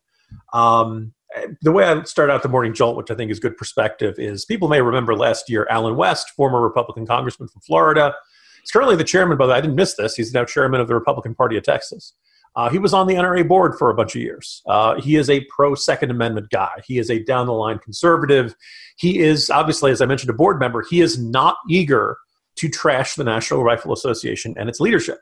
Um, 0.53 1.13
the 1.61 1.71
way 1.71 1.85
I 1.85 2.03
start 2.03 2.29
out 2.29 2.43
the 2.43 2.49
morning 2.49 2.73
jolt, 2.73 2.97
which 2.97 3.11
I 3.11 3.15
think 3.15 3.31
is 3.31 3.39
good 3.39 3.57
perspective, 3.57 4.15
is 4.17 4.45
people 4.45 4.67
may 4.67 4.81
remember 4.81 5.15
last 5.15 5.49
year 5.49 5.67
Allen 5.69 5.95
West, 5.95 6.31
former 6.31 6.61
Republican 6.61 7.05
congressman 7.05 7.47
from 7.49 7.61
Florida. 7.61 8.13
He's 8.61 8.71
currently 8.71 8.95
the 8.95 9.03
chairman, 9.03 9.37
by 9.37 9.45
the 9.45 9.51
way, 9.53 9.57
I 9.57 9.61
didn't 9.61 9.75
miss 9.75 9.95
this. 9.95 10.15
He's 10.15 10.33
now 10.33 10.45
chairman 10.45 10.81
of 10.81 10.87
the 10.87 10.93
Republican 10.93 11.33
Party 11.33 11.57
of 11.57 11.63
Texas. 11.63 12.13
Uh, 12.55 12.69
he 12.69 12.77
was 12.77 12.93
on 12.93 13.07
the 13.07 13.15
NRA 13.15 13.47
board 13.47 13.75
for 13.77 13.89
a 13.89 13.93
bunch 13.93 14.13
of 14.13 14.21
years. 14.21 14.61
Uh, 14.67 14.99
he 14.99 15.15
is 15.15 15.29
a 15.29 15.45
pro 15.45 15.73
Second 15.73 16.11
Amendment 16.11 16.49
guy. 16.49 16.81
He 16.85 16.97
is 16.97 17.09
a 17.09 17.23
down 17.23 17.47
the 17.47 17.53
line 17.53 17.79
conservative. 17.79 18.53
He 18.97 19.19
is, 19.19 19.49
obviously, 19.49 19.91
as 19.91 20.01
I 20.01 20.05
mentioned, 20.05 20.29
a 20.29 20.33
board 20.33 20.59
member. 20.59 20.83
He 20.87 20.99
is 20.99 21.17
not 21.17 21.55
eager 21.69 22.17
to 22.57 22.67
trash 22.67 23.15
the 23.15 23.23
National 23.23 23.63
Rifle 23.63 23.93
Association 23.93 24.53
and 24.57 24.67
its 24.67 24.81
leadership 24.81 25.19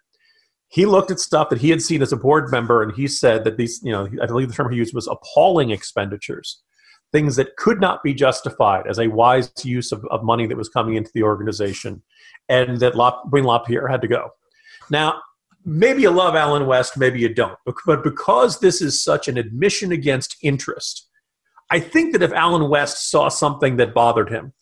he 0.70 0.86
looked 0.86 1.12
at 1.12 1.20
stuff 1.20 1.50
that 1.50 1.60
he 1.60 1.72
had 1.72 1.82
seen 1.82 2.02
as 2.02 2.14
a 2.14 2.18
board 2.18 2.52
member 2.52 2.82
and 2.82 2.94
he 2.94 3.08
said 3.08 3.44
that 3.44 3.58
these 3.58 3.80
you 3.84 3.92
know 3.92 4.08
i 4.22 4.26
believe 4.26 4.48
the 4.48 4.54
term 4.54 4.72
he 4.72 4.78
used 4.78 4.94
was 4.94 5.08
appalling 5.08 5.72
expenditures 5.72 6.62
things 7.12 7.36
that 7.36 7.56
could 7.58 7.82
not 7.82 8.04
be 8.04 8.14
justified 8.14 8.86
as 8.88 9.00
a 9.00 9.08
wise 9.08 9.52
use 9.64 9.92
of, 9.92 10.06
of 10.12 10.24
money 10.24 10.46
that 10.46 10.58
was 10.58 10.70
coming 10.70 10.96
into 10.96 11.10
the 11.16 11.24
organization 11.24 12.04
and 12.50 12.80
that 12.80 12.96
La, 12.96 13.20
LaPierre 13.32 13.88
had 13.88 14.00
to 14.00 14.08
go. 14.08 14.30
Now 14.92 15.20
maybe 15.66 16.04
you 16.04 16.10
love 16.10 16.36
Allen 16.36 16.66
west 16.66 16.98
maybe 16.98 17.20
you 17.20 17.34
don't 17.34 17.58
but 17.66 18.04
because 18.04 18.60
this 18.60 18.82
is 18.82 19.04
such 19.04 19.28
an 19.28 19.38
admission 19.38 19.92
against 19.92 20.38
interest 20.42 21.08
i 21.70 21.80
think 21.80 22.14
that 22.14 22.24
if 22.24 22.32
Allen 22.32 22.70
west 22.70 23.12
saw 23.12 23.28
something 23.28 23.76
that 23.78 23.94
bothered 23.94 24.30
him 24.30 24.54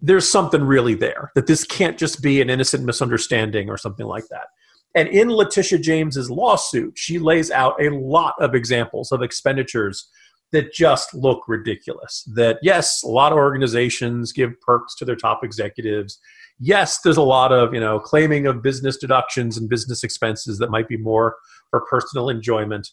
there's 0.00 0.28
something 0.28 0.62
really 0.62 0.94
there 0.94 1.32
that 1.34 1.46
this 1.46 1.64
can't 1.64 1.98
just 1.98 2.22
be 2.22 2.40
an 2.40 2.50
innocent 2.50 2.84
misunderstanding 2.84 3.70
or 3.70 3.78
something 3.78 4.06
like 4.06 4.28
that 4.28 4.48
and 4.94 5.08
in 5.08 5.30
Letitia 5.30 5.78
James's 5.78 6.30
lawsuit, 6.30 6.94
she 6.96 7.18
lays 7.18 7.50
out 7.50 7.82
a 7.82 7.90
lot 7.90 8.34
of 8.38 8.54
examples 8.54 9.10
of 9.12 9.22
expenditures 9.22 10.08
that 10.52 10.72
just 10.72 11.14
look 11.14 11.42
ridiculous. 11.48 12.28
That, 12.34 12.58
yes, 12.62 13.02
a 13.02 13.08
lot 13.08 13.32
of 13.32 13.38
organizations 13.38 14.32
give 14.32 14.60
perks 14.60 14.94
to 14.96 15.04
their 15.04 15.16
top 15.16 15.42
executives. 15.42 16.18
Yes, 16.60 17.00
there's 17.00 17.16
a 17.16 17.22
lot 17.22 17.52
of, 17.52 17.72
you 17.72 17.80
know, 17.80 17.98
claiming 17.98 18.46
of 18.46 18.62
business 18.62 18.98
deductions 18.98 19.56
and 19.56 19.68
business 19.68 20.04
expenses 20.04 20.58
that 20.58 20.70
might 20.70 20.88
be 20.88 20.98
more 20.98 21.36
for 21.70 21.80
personal 21.88 22.28
enjoyment. 22.28 22.88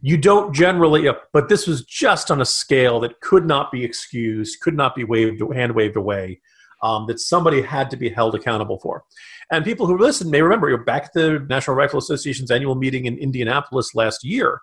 You 0.00 0.18
don't 0.18 0.52
generally, 0.52 1.08
uh, 1.08 1.14
but 1.32 1.48
this 1.48 1.66
was 1.66 1.84
just 1.84 2.30
on 2.30 2.40
a 2.40 2.44
scale 2.44 3.00
that 3.00 3.20
could 3.20 3.46
not 3.46 3.70
be 3.70 3.84
excused, 3.84 4.60
could 4.60 4.76
not 4.76 4.94
be 4.94 5.04
waved, 5.04 5.40
hand 5.54 5.74
waved 5.74 5.96
away, 5.96 6.40
um, 6.82 7.06
that 7.06 7.20
somebody 7.20 7.62
had 7.62 7.90
to 7.90 7.96
be 7.96 8.08
held 8.08 8.34
accountable 8.34 8.78
for. 8.78 9.04
And 9.50 9.64
people 9.64 9.86
who 9.86 9.98
listen 9.98 10.30
may 10.30 10.42
remember 10.42 10.68
you're 10.68 10.78
back 10.78 11.04
at 11.04 11.12
the 11.14 11.44
National 11.48 11.76
Rifle 11.76 11.98
Association's 11.98 12.50
annual 12.50 12.74
meeting 12.74 13.06
in 13.06 13.16
Indianapolis 13.18 13.94
last 13.94 14.24
year. 14.24 14.60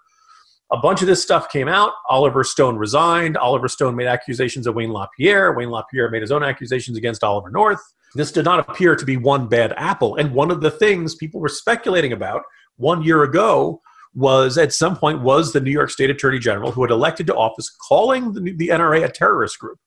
A 0.72 0.78
bunch 0.78 1.02
of 1.02 1.08
this 1.08 1.22
stuff 1.22 1.50
came 1.50 1.68
out. 1.68 1.94
Oliver 2.10 2.44
Stone 2.44 2.78
resigned. 2.78 3.38
Oliver 3.38 3.68
Stone 3.68 3.96
made 3.96 4.08
accusations 4.08 4.66
of 4.66 4.76
Wayne 4.76 4.92
LaPierre. 4.92 5.54
Wayne 5.54 5.70
LaPierre 5.70 6.10
made 6.10 6.22
his 6.22 6.32
own 6.32 6.44
accusations 6.44 6.98
against 6.98 7.24
Oliver 7.24 7.52
North. 7.52 7.82
This 8.16 8.32
did 8.32 8.46
not 8.46 8.68
appear 8.68 8.96
to 8.96 9.06
be 9.06 9.18
one 9.18 9.48
bad 9.48 9.74
apple. 9.78 10.16
And 10.16 10.34
one 10.34 10.52
of 10.52 10.62
the 10.62 10.72
things 10.72 11.16
people 11.16 11.40
were 11.40 11.50
speculating 11.50 12.12
about 12.12 12.44
one 12.78 13.04
year 13.04 13.24
ago 13.24 13.82
was 14.16 14.58
at 14.58 14.74
some 14.74 14.96
point 14.96 15.22
was 15.22 15.54
the 15.54 15.60
New 15.60 15.72
York 15.72 15.90
State 15.90 16.10
Attorney 16.10 16.40
General 16.40 16.72
who 16.72 16.84
had 16.84 16.92
elected 16.92 17.28
to 17.28 17.36
office 17.36 17.70
calling 17.88 18.34
the, 18.34 18.54
the 18.54 18.68
NRA 18.70 19.04
a 19.04 19.10
terrorist 19.10 19.58
group 19.60 19.80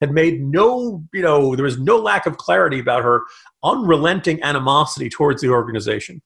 had 0.00 0.12
made 0.12 0.40
no, 0.42 1.04
you 1.12 1.22
know, 1.22 1.56
there 1.56 1.64
was 1.64 1.78
no 1.78 1.98
lack 1.98 2.26
of 2.26 2.36
clarity 2.36 2.78
about 2.78 3.02
her 3.02 3.22
unrelenting 3.64 4.42
animosity 4.42 5.08
towards 5.08 5.42
the 5.42 5.48
organization. 5.48 6.22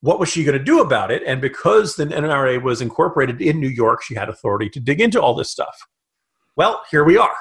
What 0.00 0.20
was 0.20 0.28
she 0.28 0.44
going 0.44 0.58
to 0.58 0.64
do 0.64 0.80
about 0.80 1.10
it? 1.10 1.22
And 1.26 1.40
because 1.40 1.96
the 1.96 2.06
NRA 2.06 2.62
was 2.62 2.82
incorporated 2.82 3.40
in 3.40 3.58
New 3.58 3.68
York, 3.68 4.02
she 4.02 4.14
had 4.14 4.28
authority 4.28 4.68
to 4.70 4.80
dig 4.80 5.00
into 5.00 5.20
all 5.20 5.34
this 5.34 5.50
stuff. 5.50 5.76
Well, 6.56 6.82
here 6.90 7.04
we 7.04 7.16
are. 7.16 7.34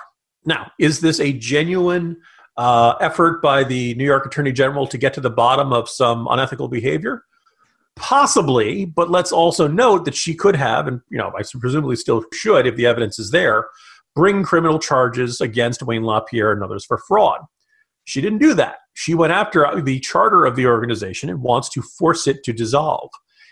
Now, 0.45 0.71
is 0.79 0.99
this 0.99 1.19
a 1.19 1.33
genuine 1.33 2.17
uh, 2.57 2.95
effort 2.99 3.41
by 3.41 3.63
the 3.63 3.93
New 3.95 4.05
York 4.05 4.25
Attorney 4.25 4.51
General 4.51 4.87
to 4.87 4.97
get 4.97 5.13
to 5.15 5.21
the 5.21 5.29
bottom 5.29 5.73
of 5.73 5.89
some 5.89 6.27
unethical 6.29 6.67
behavior? 6.67 7.23
Possibly, 7.95 8.85
but 8.85 9.11
let's 9.11 9.31
also 9.31 9.67
note 9.67 10.05
that 10.05 10.15
she 10.15 10.33
could 10.33 10.55
have, 10.55 10.87
and 10.87 11.01
you 11.11 11.17
know, 11.17 11.31
I 11.37 11.43
presumably 11.59 11.95
still 11.95 12.23
should, 12.33 12.65
if 12.65 12.75
the 12.75 12.87
evidence 12.87 13.19
is 13.19 13.29
there, 13.29 13.67
bring 14.15 14.43
criminal 14.43 14.79
charges 14.79 15.41
against 15.41 15.83
Wayne 15.83 16.03
LaPierre 16.03 16.51
and 16.51 16.63
others 16.63 16.85
for 16.85 16.99
fraud. 17.07 17.41
She 18.05 18.21
didn't 18.21 18.39
do 18.39 18.53
that. 18.55 18.77
She 18.93 19.15
went 19.15 19.33
after 19.33 19.81
the 19.81 19.99
charter 19.99 20.45
of 20.45 20.55
the 20.55 20.67
organization 20.67 21.29
and 21.29 21.41
wants 21.41 21.69
to 21.69 21.81
force 21.81 22.27
it 22.27 22.43
to 22.43 22.53
dissolve. 22.53 23.09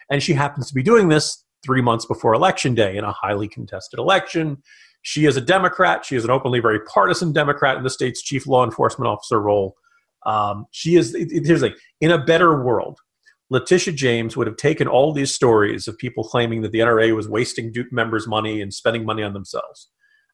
And 0.09 0.21
she 0.21 0.33
happens 0.33 0.67
to 0.67 0.73
be 0.73 0.83
doing 0.83 1.07
this 1.07 1.43
three 1.63 1.81
months 1.81 2.05
before 2.05 2.33
election 2.33 2.75
day 2.75 2.97
in 2.97 3.03
a 3.03 3.11
highly 3.11 3.47
contested 3.47 3.99
election. 3.99 4.61
She 5.03 5.25
is 5.25 5.37
a 5.37 5.41
Democrat. 5.41 6.05
She 6.05 6.15
is 6.15 6.23
an 6.23 6.29
openly 6.29 6.59
very 6.59 6.79
partisan 6.81 7.33
Democrat 7.33 7.77
in 7.77 7.83
the 7.83 7.89
state's 7.89 8.21
chief 8.21 8.45
law 8.45 8.63
enforcement 8.63 9.07
officer 9.07 9.39
role. 9.39 9.75
Um, 10.25 10.65
she 10.71 10.95
is, 10.95 11.15
here's 11.15 11.61
the 11.61 11.69
thing, 11.69 11.77
in 11.99 12.11
a 12.11 12.23
better 12.23 12.63
world, 12.63 12.99
Letitia 13.49 13.93
James 13.93 14.37
would 14.37 14.47
have 14.47 14.55
taken 14.55 14.87
all 14.87 15.11
these 15.11 15.33
stories 15.33 15.87
of 15.87 15.97
people 15.97 16.23
claiming 16.23 16.61
that 16.61 16.71
the 16.71 16.79
NRA 16.79 17.15
was 17.15 17.27
wasting 17.27 17.71
Duke 17.71 17.91
members' 17.91 18.27
money 18.27 18.61
and 18.61 18.73
spending 18.73 19.03
money 19.03 19.23
on 19.23 19.33
themselves, 19.33 19.89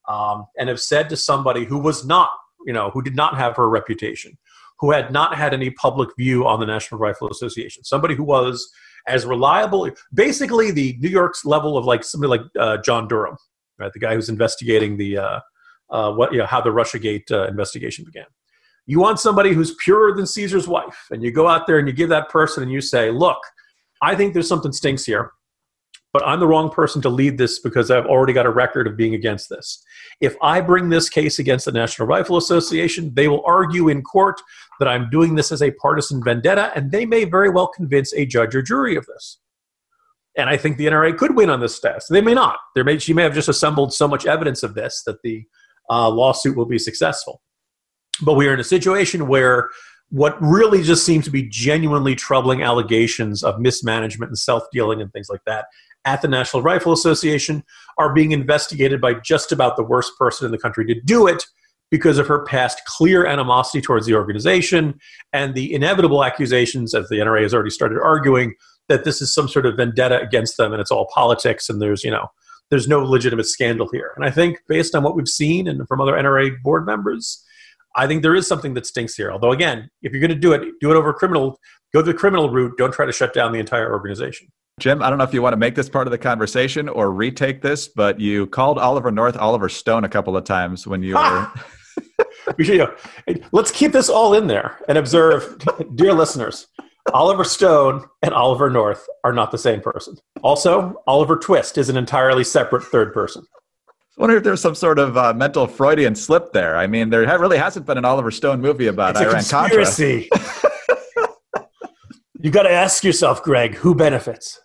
um, 0.07 0.45
and 0.57 0.69
have 0.69 0.79
said 0.79 1.09
to 1.09 1.17
somebody 1.17 1.65
who 1.65 1.77
was 1.77 2.05
not, 2.05 2.29
you 2.65 2.73
know, 2.73 2.89
who 2.91 3.01
did 3.01 3.15
not 3.15 3.37
have 3.37 3.55
her 3.55 3.69
reputation, 3.69 4.37
who 4.79 4.91
had 4.91 5.11
not 5.11 5.35
had 5.35 5.53
any 5.53 5.69
public 5.71 6.09
view 6.17 6.47
on 6.47 6.59
the 6.59 6.65
National 6.65 6.99
Rifle 6.99 7.29
Association, 7.29 7.83
somebody 7.83 8.15
who 8.15 8.23
was 8.23 8.69
as 9.07 9.25
reliable, 9.25 9.89
basically 10.13 10.71
the 10.71 10.97
New 10.99 11.09
York's 11.09 11.45
level 11.45 11.77
of 11.77 11.85
like 11.85 12.03
somebody 12.03 12.29
like 12.29 12.41
uh, 12.59 12.77
John 12.77 13.07
Durham, 13.07 13.37
right, 13.79 13.91
the 13.93 13.99
guy 13.99 14.13
who's 14.13 14.29
investigating 14.29 14.97
the 14.97 15.17
uh, 15.17 15.39
uh, 15.89 16.11
what, 16.11 16.31
you 16.31 16.39
know, 16.39 16.45
how 16.45 16.61
the 16.61 16.69
RussiaGate 16.69 17.31
uh, 17.31 17.47
investigation 17.47 18.03
began. 18.05 18.25
You 18.85 18.99
want 18.99 19.19
somebody 19.19 19.53
who's 19.53 19.75
purer 19.75 20.15
than 20.15 20.25
Caesar's 20.25 20.67
wife, 20.67 21.07
and 21.11 21.21
you 21.23 21.31
go 21.31 21.47
out 21.47 21.67
there 21.67 21.79
and 21.79 21.87
you 21.87 21.93
give 21.93 22.09
that 22.09 22.29
person 22.29 22.63
and 22.63 22.71
you 22.71 22.81
say, 22.81 23.11
Look, 23.11 23.37
I 24.01 24.15
think 24.15 24.33
there's 24.33 24.47
something 24.47 24.71
stinks 24.71 25.05
here, 25.05 25.31
but 26.17 26.27
I'm 26.27 26.39
the 26.39 26.47
wrong 26.47 26.71
person 26.71 26.99
to 27.03 27.09
lead 27.09 27.37
this 27.37 27.59
because 27.59 27.91
I've 27.91 28.07
already 28.07 28.33
got 28.33 28.47
a 28.47 28.49
record 28.49 28.87
of 28.87 28.97
being 28.97 29.13
against 29.13 29.49
this. 29.49 29.83
If 30.19 30.35
I 30.41 30.61
bring 30.61 30.89
this 30.89 31.09
case 31.09 31.37
against 31.37 31.65
the 31.65 31.71
National 31.71 32.07
Rifle 32.07 32.37
Association, 32.37 33.13
they 33.13 33.27
will 33.27 33.43
argue 33.45 33.87
in 33.87 34.01
court 34.01 34.41
that 34.79 34.87
I'm 34.87 35.11
doing 35.11 35.35
this 35.35 35.51
as 35.51 35.61
a 35.61 35.69
partisan 35.69 36.23
vendetta, 36.23 36.71
and 36.75 36.91
they 36.91 37.05
may 37.05 37.23
very 37.23 37.51
well 37.51 37.67
convince 37.67 38.15
a 38.15 38.25
judge 38.25 38.55
or 38.55 38.63
jury 38.63 38.95
of 38.95 39.05
this. 39.05 39.37
And 40.35 40.49
I 40.49 40.57
think 40.57 40.77
the 40.77 40.87
NRA 40.87 41.15
could 41.15 41.35
win 41.35 41.51
on 41.51 41.59
this 41.59 41.79
test. 41.79 42.07
They 42.09 42.21
may 42.21 42.33
not. 42.33 42.57
There 42.73 42.83
may, 42.83 42.97
she 42.97 43.13
may 43.13 43.21
have 43.21 43.35
just 43.35 43.47
assembled 43.47 43.93
so 43.93 44.07
much 44.07 44.25
evidence 44.25 44.63
of 44.63 44.73
this 44.73 45.03
that 45.05 45.21
the 45.21 45.45
uh, 45.87 46.09
lawsuit 46.09 46.57
will 46.57 46.65
be 46.65 46.79
successful. 46.79 47.43
But 48.23 48.33
we 48.33 48.47
are 48.47 48.55
in 48.55 48.59
a 48.59 48.63
situation 48.63 49.27
where 49.27 49.69
what 50.09 50.41
really 50.41 50.81
just 50.81 51.05
seems 51.05 51.25
to 51.25 51.31
be 51.31 51.43
genuinely 51.43 52.15
troubling 52.15 52.63
allegations 52.63 53.43
of 53.43 53.59
mismanagement 53.59 54.31
and 54.31 54.39
self 54.39 54.63
dealing 54.71 54.99
and 54.99 55.13
things 55.13 55.29
like 55.29 55.43
that 55.45 55.67
at 56.07 56.21
the 56.21 56.27
National 56.27 56.63
Rifle 56.63 56.93
Association 56.93 57.63
are 57.97 58.13
being 58.13 58.31
investigated 58.31 59.01
by 59.01 59.13
just 59.13 59.51
about 59.51 59.75
the 59.75 59.83
worst 59.83 60.13
person 60.17 60.45
in 60.45 60.51
the 60.51 60.57
country 60.57 60.85
to 60.85 60.99
do 61.01 61.27
it 61.27 61.45
because 61.91 62.17
of 62.17 62.27
her 62.27 62.45
past 62.45 62.81
clear 62.85 63.25
animosity 63.25 63.81
towards 63.81 64.05
the 64.05 64.15
organization 64.15 64.97
and 65.33 65.53
the 65.53 65.73
inevitable 65.73 66.23
accusations, 66.23 66.95
as 66.95 67.09
the 67.09 67.17
NRA 67.17 67.43
has 67.43 67.53
already 67.53 67.69
started 67.69 67.99
arguing, 68.01 68.55
that 68.87 69.03
this 69.03 69.21
is 69.21 69.33
some 69.33 69.49
sort 69.49 69.65
of 69.65 69.75
vendetta 69.75 70.19
against 70.21 70.55
them 70.57 70.71
and 70.71 70.81
it's 70.81 70.91
all 70.91 71.09
politics 71.13 71.69
and 71.69 71.81
there's, 71.81 72.03
you 72.03 72.11
know, 72.11 72.27
there's 72.69 72.87
no 72.87 73.03
legitimate 73.03 73.45
scandal 73.45 73.89
here. 73.91 74.13
And 74.15 74.25
I 74.25 74.31
think 74.31 74.59
based 74.67 74.95
on 74.95 75.03
what 75.03 75.15
we've 75.15 75.27
seen 75.27 75.67
and 75.67 75.85
from 75.87 75.99
other 75.99 76.13
NRA 76.13 76.51
board 76.61 76.85
members, 76.85 77.43
I 77.97 78.07
think 78.07 78.21
there 78.21 78.35
is 78.35 78.47
something 78.47 78.75
that 78.75 78.85
stinks 78.85 79.15
here. 79.15 79.31
Although, 79.31 79.51
again, 79.51 79.89
if 80.01 80.13
you're 80.13 80.21
going 80.21 80.29
to 80.29 80.35
do 80.35 80.53
it, 80.53 80.61
do 80.79 80.91
it 80.91 80.95
over 80.95 81.11
criminal. 81.13 81.59
Go 81.93 82.01
the 82.01 82.13
criminal 82.13 82.49
route. 82.49 82.77
Don't 82.77 82.93
try 82.93 83.05
to 83.05 83.11
shut 83.11 83.33
down 83.33 83.51
the 83.51 83.59
entire 83.59 83.91
organization. 83.91 84.49
Jim, 84.79 85.01
I 85.01 85.09
don't 85.09 85.17
know 85.17 85.23
if 85.23 85.33
you 85.33 85.41
want 85.41 85.53
to 85.53 85.57
make 85.57 85.73
this 85.73 85.89
part 85.89 86.05
of 86.05 86.11
the 86.11 86.19
conversation 86.19 86.87
or 86.87 87.11
retake 87.11 87.63
this, 87.63 87.87
but 87.87 88.19
you 88.19 88.45
called 88.45 88.77
Oliver 88.77 89.11
North 89.11 89.35
Oliver 89.35 89.69
Stone 89.69 90.03
a 90.03 90.09
couple 90.09 90.37
of 90.37 90.43
times 90.43 90.85
when 90.85 91.01
you 91.01 91.15
were. 91.15 91.51
we 92.57 92.63
should, 92.63 92.75
you 92.75 92.79
know, 92.83 92.95
let's 93.51 93.71
keep 93.71 93.91
this 93.91 94.07
all 94.07 94.35
in 94.35 94.45
there 94.45 94.77
and 94.87 94.99
observe, 94.99 95.57
dear 95.95 96.13
listeners. 96.13 96.67
Oliver 97.11 97.43
Stone 97.43 98.05
and 98.21 98.35
Oliver 98.35 98.69
North 98.69 99.07
are 99.23 99.33
not 99.33 99.49
the 99.49 99.57
same 99.57 99.81
person. 99.81 100.15
Also, 100.43 101.01
Oliver 101.07 101.37
Twist 101.37 101.79
is 101.79 101.89
an 101.89 101.97
entirely 101.97 102.43
separate 102.43 102.83
third 102.83 103.13
person. 103.13 103.43
I 103.89 104.21
wonder 104.21 104.37
if 104.37 104.43
there's 104.43 104.61
some 104.61 104.75
sort 104.75 104.99
of 104.99 105.17
uh, 105.17 105.33
mental 105.33 105.65
Freudian 105.65 106.13
slip 106.13 106.53
there. 106.53 106.77
I 106.77 106.85
mean, 106.85 107.09
there 107.09 107.21
really 107.39 107.57
hasn't 107.57 107.87
been 107.87 107.97
an 107.97 108.05
Oliver 108.05 108.29
Stone 108.29 108.61
movie 108.61 108.87
about 108.87 109.11
it's 109.11 109.21
Iran 109.21 109.35
a 109.35 109.37
conspiracy. 109.37 110.29
you 112.47 112.53
got 112.53 112.63
to 112.63 112.71
ask 112.71 113.03
yourself, 113.03 113.43
Greg, 113.43 113.75
who 113.75 113.93
benefits? 113.93 114.61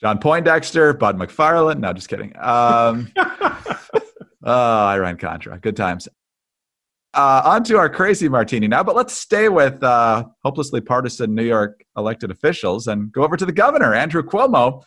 John 0.00 0.18
Poindexter, 0.20 0.92
Bud 0.92 1.18
McFarlane. 1.18 1.80
No, 1.80 1.92
just 1.92 2.08
kidding. 2.08 2.32
Um, 2.38 3.10
oh, 3.16 4.44
Iran 4.46 5.16
Contra. 5.16 5.58
Good 5.58 5.76
times. 5.76 6.06
Uh, 7.12 7.42
on 7.44 7.64
to 7.64 7.76
our 7.76 7.88
crazy 7.88 8.28
martini 8.28 8.68
now, 8.68 8.84
but 8.84 8.94
let's 8.94 9.18
stay 9.18 9.48
with 9.48 9.82
uh, 9.82 10.24
hopelessly 10.44 10.80
partisan 10.80 11.34
New 11.34 11.44
York 11.44 11.84
elected 11.96 12.30
officials 12.30 12.86
and 12.86 13.10
go 13.10 13.24
over 13.24 13.36
to 13.36 13.44
the 13.44 13.52
governor, 13.52 13.92
Andrew 13.92 14.22
Cuomo 14.22 14.84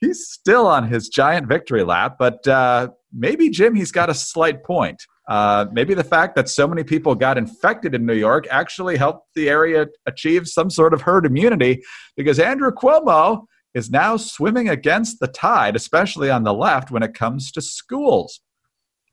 he's 0.00 0.28
still 0.28 0.66
on 0.66 0.88
his 0.88 1.08
giant 1.08 1.46
victory 1.46 1.84
lap, 1.84 2.16
but 2.18 2.46
uh, 2.48 2.88
maybe, 3.12 3.50
Jim, 3.50 3.74
he's 3.74 3.92
got 3.92 4.10
a 4.10 4.14
slight 4.14 4.64
point. 4.64 5.02
Uh, 5.30 5.66
maybe 5.70 5.94
the 5.94 6.02
fact 6.02 6.34
that 6.34 6.48
so 6.48 6.66
many 6.66 6.82
people 6.82 7.14
got 7.14 7.38
infected 7.38 7.94
in 7.94 8.04
New 8.04 8.14
York 8.14 8.48
actually 8.50 8.96
helped 8.96 9.28
the 9.36 9.48
area 9.48 9.86
achieve 10.06 10.48
some 10.48 10.68
sort 10.68 10.92
of 10.92 11.02
herd 11.02 11.24
immunity 11.24 11.80
because 12.16 12.40
Andrew 12.40 12.72
Cuomo 12.72 13.44
is 13.72 13.90
now 13.90 14.16
swimming 14.16 14.68
against 14.68 15.20
the 15.20 15.28
tide, 15.28 15.76
especially 15.76 16.30
on 16.30 16.42
the 16.42 16.52
left 16.52 16.90
when 16.90 17.04
it 17.04 17.14
comes 17.14 17.52
to 17.52 17.62
schools. 17.62 18.40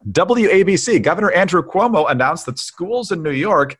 WABC, 0.09 1.03
Governor 1.03 1.31
Andrew 1.31 1.61
Cuomo 1.61 2.09
announced 2.09 2.47
that 2.47 2.57
schools 2.57 3.11
in 3.11 3.21
New 3.21 3.29
York 3.29 3.77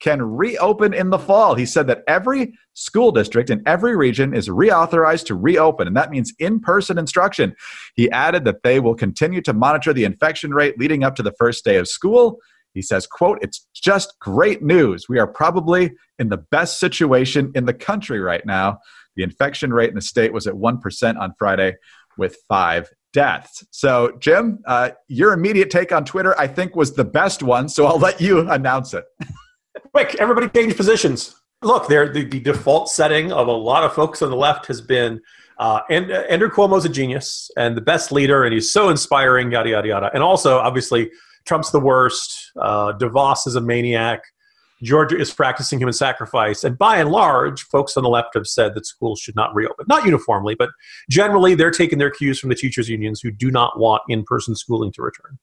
can 0.00 0.22
reopen 0.22 0.94
in 0.94 1.10
the 1.10 1.18
fall. 1.18 1.54
He 1.54 1.66
said 1.66 1.86
that 1.86 2.02
every 2.08 2.54
school 2.74 3.12
district 3.12 3.50
in 3.50 3.62
every 3.66 3.96
region 3.96 4.34
is 4.34 4.48
reauthorized 4.48 5.26
to 5.26 5.34
reopen, 5.34 5.86
and 5.86 5.96
that 5.96 6.10
means 6.10 6.32
in 6.38 6.60
person 6.60 6.98
instruction. 6.98 7.54
He 7.94 8.10
added 8.10 8.44
that 8.44 8.62
they 8.62 8.80
will 8.80 8.94
continue 8.94 9.42
to 9.42 9.52
monitor 9.52 9.92
the 9.92 10.04
infection 10.04 10.52
rate 10.52 10.78
leading 10.78 11.04
up 11.04 11.16
to 11.16 11.22
the 11.22 11.34
first 11.38 11.64
day 11.64 11.76
of 11.76 11.86
school. 11.88 12.38
He 12.72 12.82
says, 12.82 13.06
quote, 13.06 13.38
it's 13.42 13.66
just 13.74 14.18
great 14.20 14.62
news. 14.62 15.06
We 15.08 15.18
are 15.18 15.26
probably 15.26 15.92
in 16.18 16.28
the 16.28 16.38
best 16.38 16.78
situation 16.78 17.52
in 17.54 17.66
the 17.66 17.74
country 17.74 18.20
right 18.20 18.44
now. 18.46 18.78
The 19.16 19.22
infection 19.22 19.72
rate 19.72 19.90
in 19.90 19.96
the 19.96 20.00
state 20.00 20.32
was 20.32 20.46
at 20.46 20.54
1% 20.54 21.18
on 21.18 21.34
Friday 21.38 21.76
with 22.16 22.36
five 22.48 22.88
deaths. 23.12 23.64
So, 23.70 24.16
Jim, 24.20 24.60
uh, 24.66 24.90
your 25.08 25.32
immediate 25.32 25.70
take 25.70 25.90
on 25.92 26.04
Twitter, 26.04 26.38
I 26.38 26.46
think, 26.46 26.76
was 26.76 26.94
the 26.94 27.04
best 27.04 27.42
one. 27.42 27.68
So 27.68 27.86
I'll 27.86 27.98
let 27.98 28.20
you 28.20 28.40
announce 28.50 28.94
it. 28.94 29.04
Quick, 29.92 30.16
everybody 30.20 30.48
change 30.48 30.76
positions. 30.76 31.34
Look, 31.62 31.88
there 31.88 32.12
the, 32.12 32.24
the 32.24 32.40
default 32.40 32.88
setting 32.88 33.32
of 33.32 33.48
a 33.48 33.52
lot 33.52 33.84
of 33.84 33.92
folks 33.92 34.22
on 34.22 34.30
the 34.30 34.36
left 34.36 34.66
has 34.66 34.80
been 34.80 35.20
uh, 35.58 35.82
and 35.90 36.10
uh, 36.10 36.20
Andrew 36.30 36.48
Cuomo's 36.48 36.86
a 36.86 36.88
genius 36.88 37.50
and 37.54 37.76
the 37.76 37.82
best 37.82 38.10
leader, 38.10 38.44
and 38.44 38.54
he's 38.54 38.72
so 38.72 38.88
inspiring, 38.88 39.52
yada 39.52 39.68
yada 39.68 39.88
yada. 39.88 40.10
And 40.14 40.22
also, 40.22 40.58
obviously, 40.58 41.10
Trump's 41.44 41.70
the 41.70 41.78
worst. 41.80 42.50
Uh, 42.58 42.94
DeVos 42.94 43.46
is 43.46 43.56
a 43.56 43.60
maniac. 43.60 44.22
Georgia 44.82 45.18
is 45.18 45.30
practicing 45.30 45.78
human 45.78 45.92
sacrifice. 45.92 46.64
And 46.64 46.78
by 46.78 46.96
and 46.96 47.10
large, 47.10 47.64
folks 47.64 47.98
on 47.98 48.02
the 48.02 48.08
left 48.08 48.30
have 48.32 48.46
said 48.46 48.74
that 48.74 48.86
schools 48.86 49.20
should 49.20 49.36
not 49.36 49.54
reopen. 49.54 49.84
Not 49.86 50.06
uniformly, 50.06 50.54
but 50.54 50.70
generally, 51.10 51.54
they're 51.54 51.70
taking 51.70 51.98
their 51.98 52.10
cues 52.10 52.38
from 52.38 52.48
the 52.48 52.54
teachers' 52.54 52.88
unions 52.88 53.20
who 53.20 53.30
do 53.30 53.50
not 53.50 53.78
want 53.78 54.00
in 54.08 54.24
person 54.24 54.56
schooling 54.56 54.92
to 54.92 55.02
return. 55.02 55.38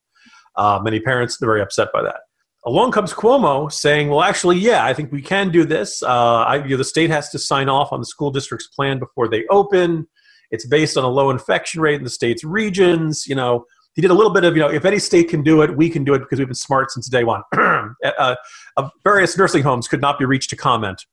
Uh, 0.56 0.80
many 0.82 1.00
parents 1.00 1.40
are 1.40 1.46
very 1.46 1.62
upset 1.62 1.90
by 1.94 2.02
that 2.02 2.22
along 2.68 2.92
comes 2.92 3.14
Cuomo 3.14 3.72
saying, 3.72 4.10
"Well, 4.10 4.22
actually, 4.22 4.58
yeah, 4.58 4.86
I 4.86 4.94
think 4.94 5.12
we 5.12 5.22
can 5.22 5.52
do 5.52 5.64
this. 5.64 6.04
Uh, 6.04 6.44
I, 6.44 6.64
you 6.64 6.72
know, 6.72 6.78
the 6.78 6.84
state 6.84 7.10
has 7.10 7.30
to 7.30 7.40
sign 7.40 7.70
off 7.70 7.92
on 7.94 8.00
the 8.00 8.06
school 8.06 8.30
district's 8.30 8.68
plan 8.68 9.00
before 9.00 9.28
they 9.30 9.46
open. 9.50 10.08
It's 10.52 10.68
based 10.68 10.98
on 10.98 11.04
a 11.04 11.10
low 11.10 11.30
infection 11.30 11.82
rate 11.82 11.96
in 11.96 12.04
the 12.04 12.10
state's 12.10 12.44
regions. 12.44 13.26
You 13.26 13.36
know, 13.36 13.66
he 13.96 14.02
did 14.02 14.12
a 14.12 14.14
little 14.14 14.32
bit 14.32 14.44
of, 14.44 14.56
you 14.56 14.62
know, 14.62 14.70
if 14.70 14.86
any 14.86 15.00
state 15.00 15.30
can 15.30 15.44
do 15.44 15.62
it, 15.62 15.76
we 15.76 15.90
can 15.90 16.04
do 16.04 16.14
it 16.14 16.20
because 16.20 16.40
we've 16.40 16.48
been 16.48 16.56
smart 16.56 16.92
since 16.92 17.10
day 17.10 17.24
one. 17.24 17.42
uh, 17.58 18.36
uh, 18.78 18.90
various 19.04 19.38
nursing 19.38 19.64
homes 19.64 19.88
could 19.88 20.02
not 20.02 20.20
be 20.20 20.26
reached 20.26 20.50
to 20.52 20.56
comment 20.56 21.06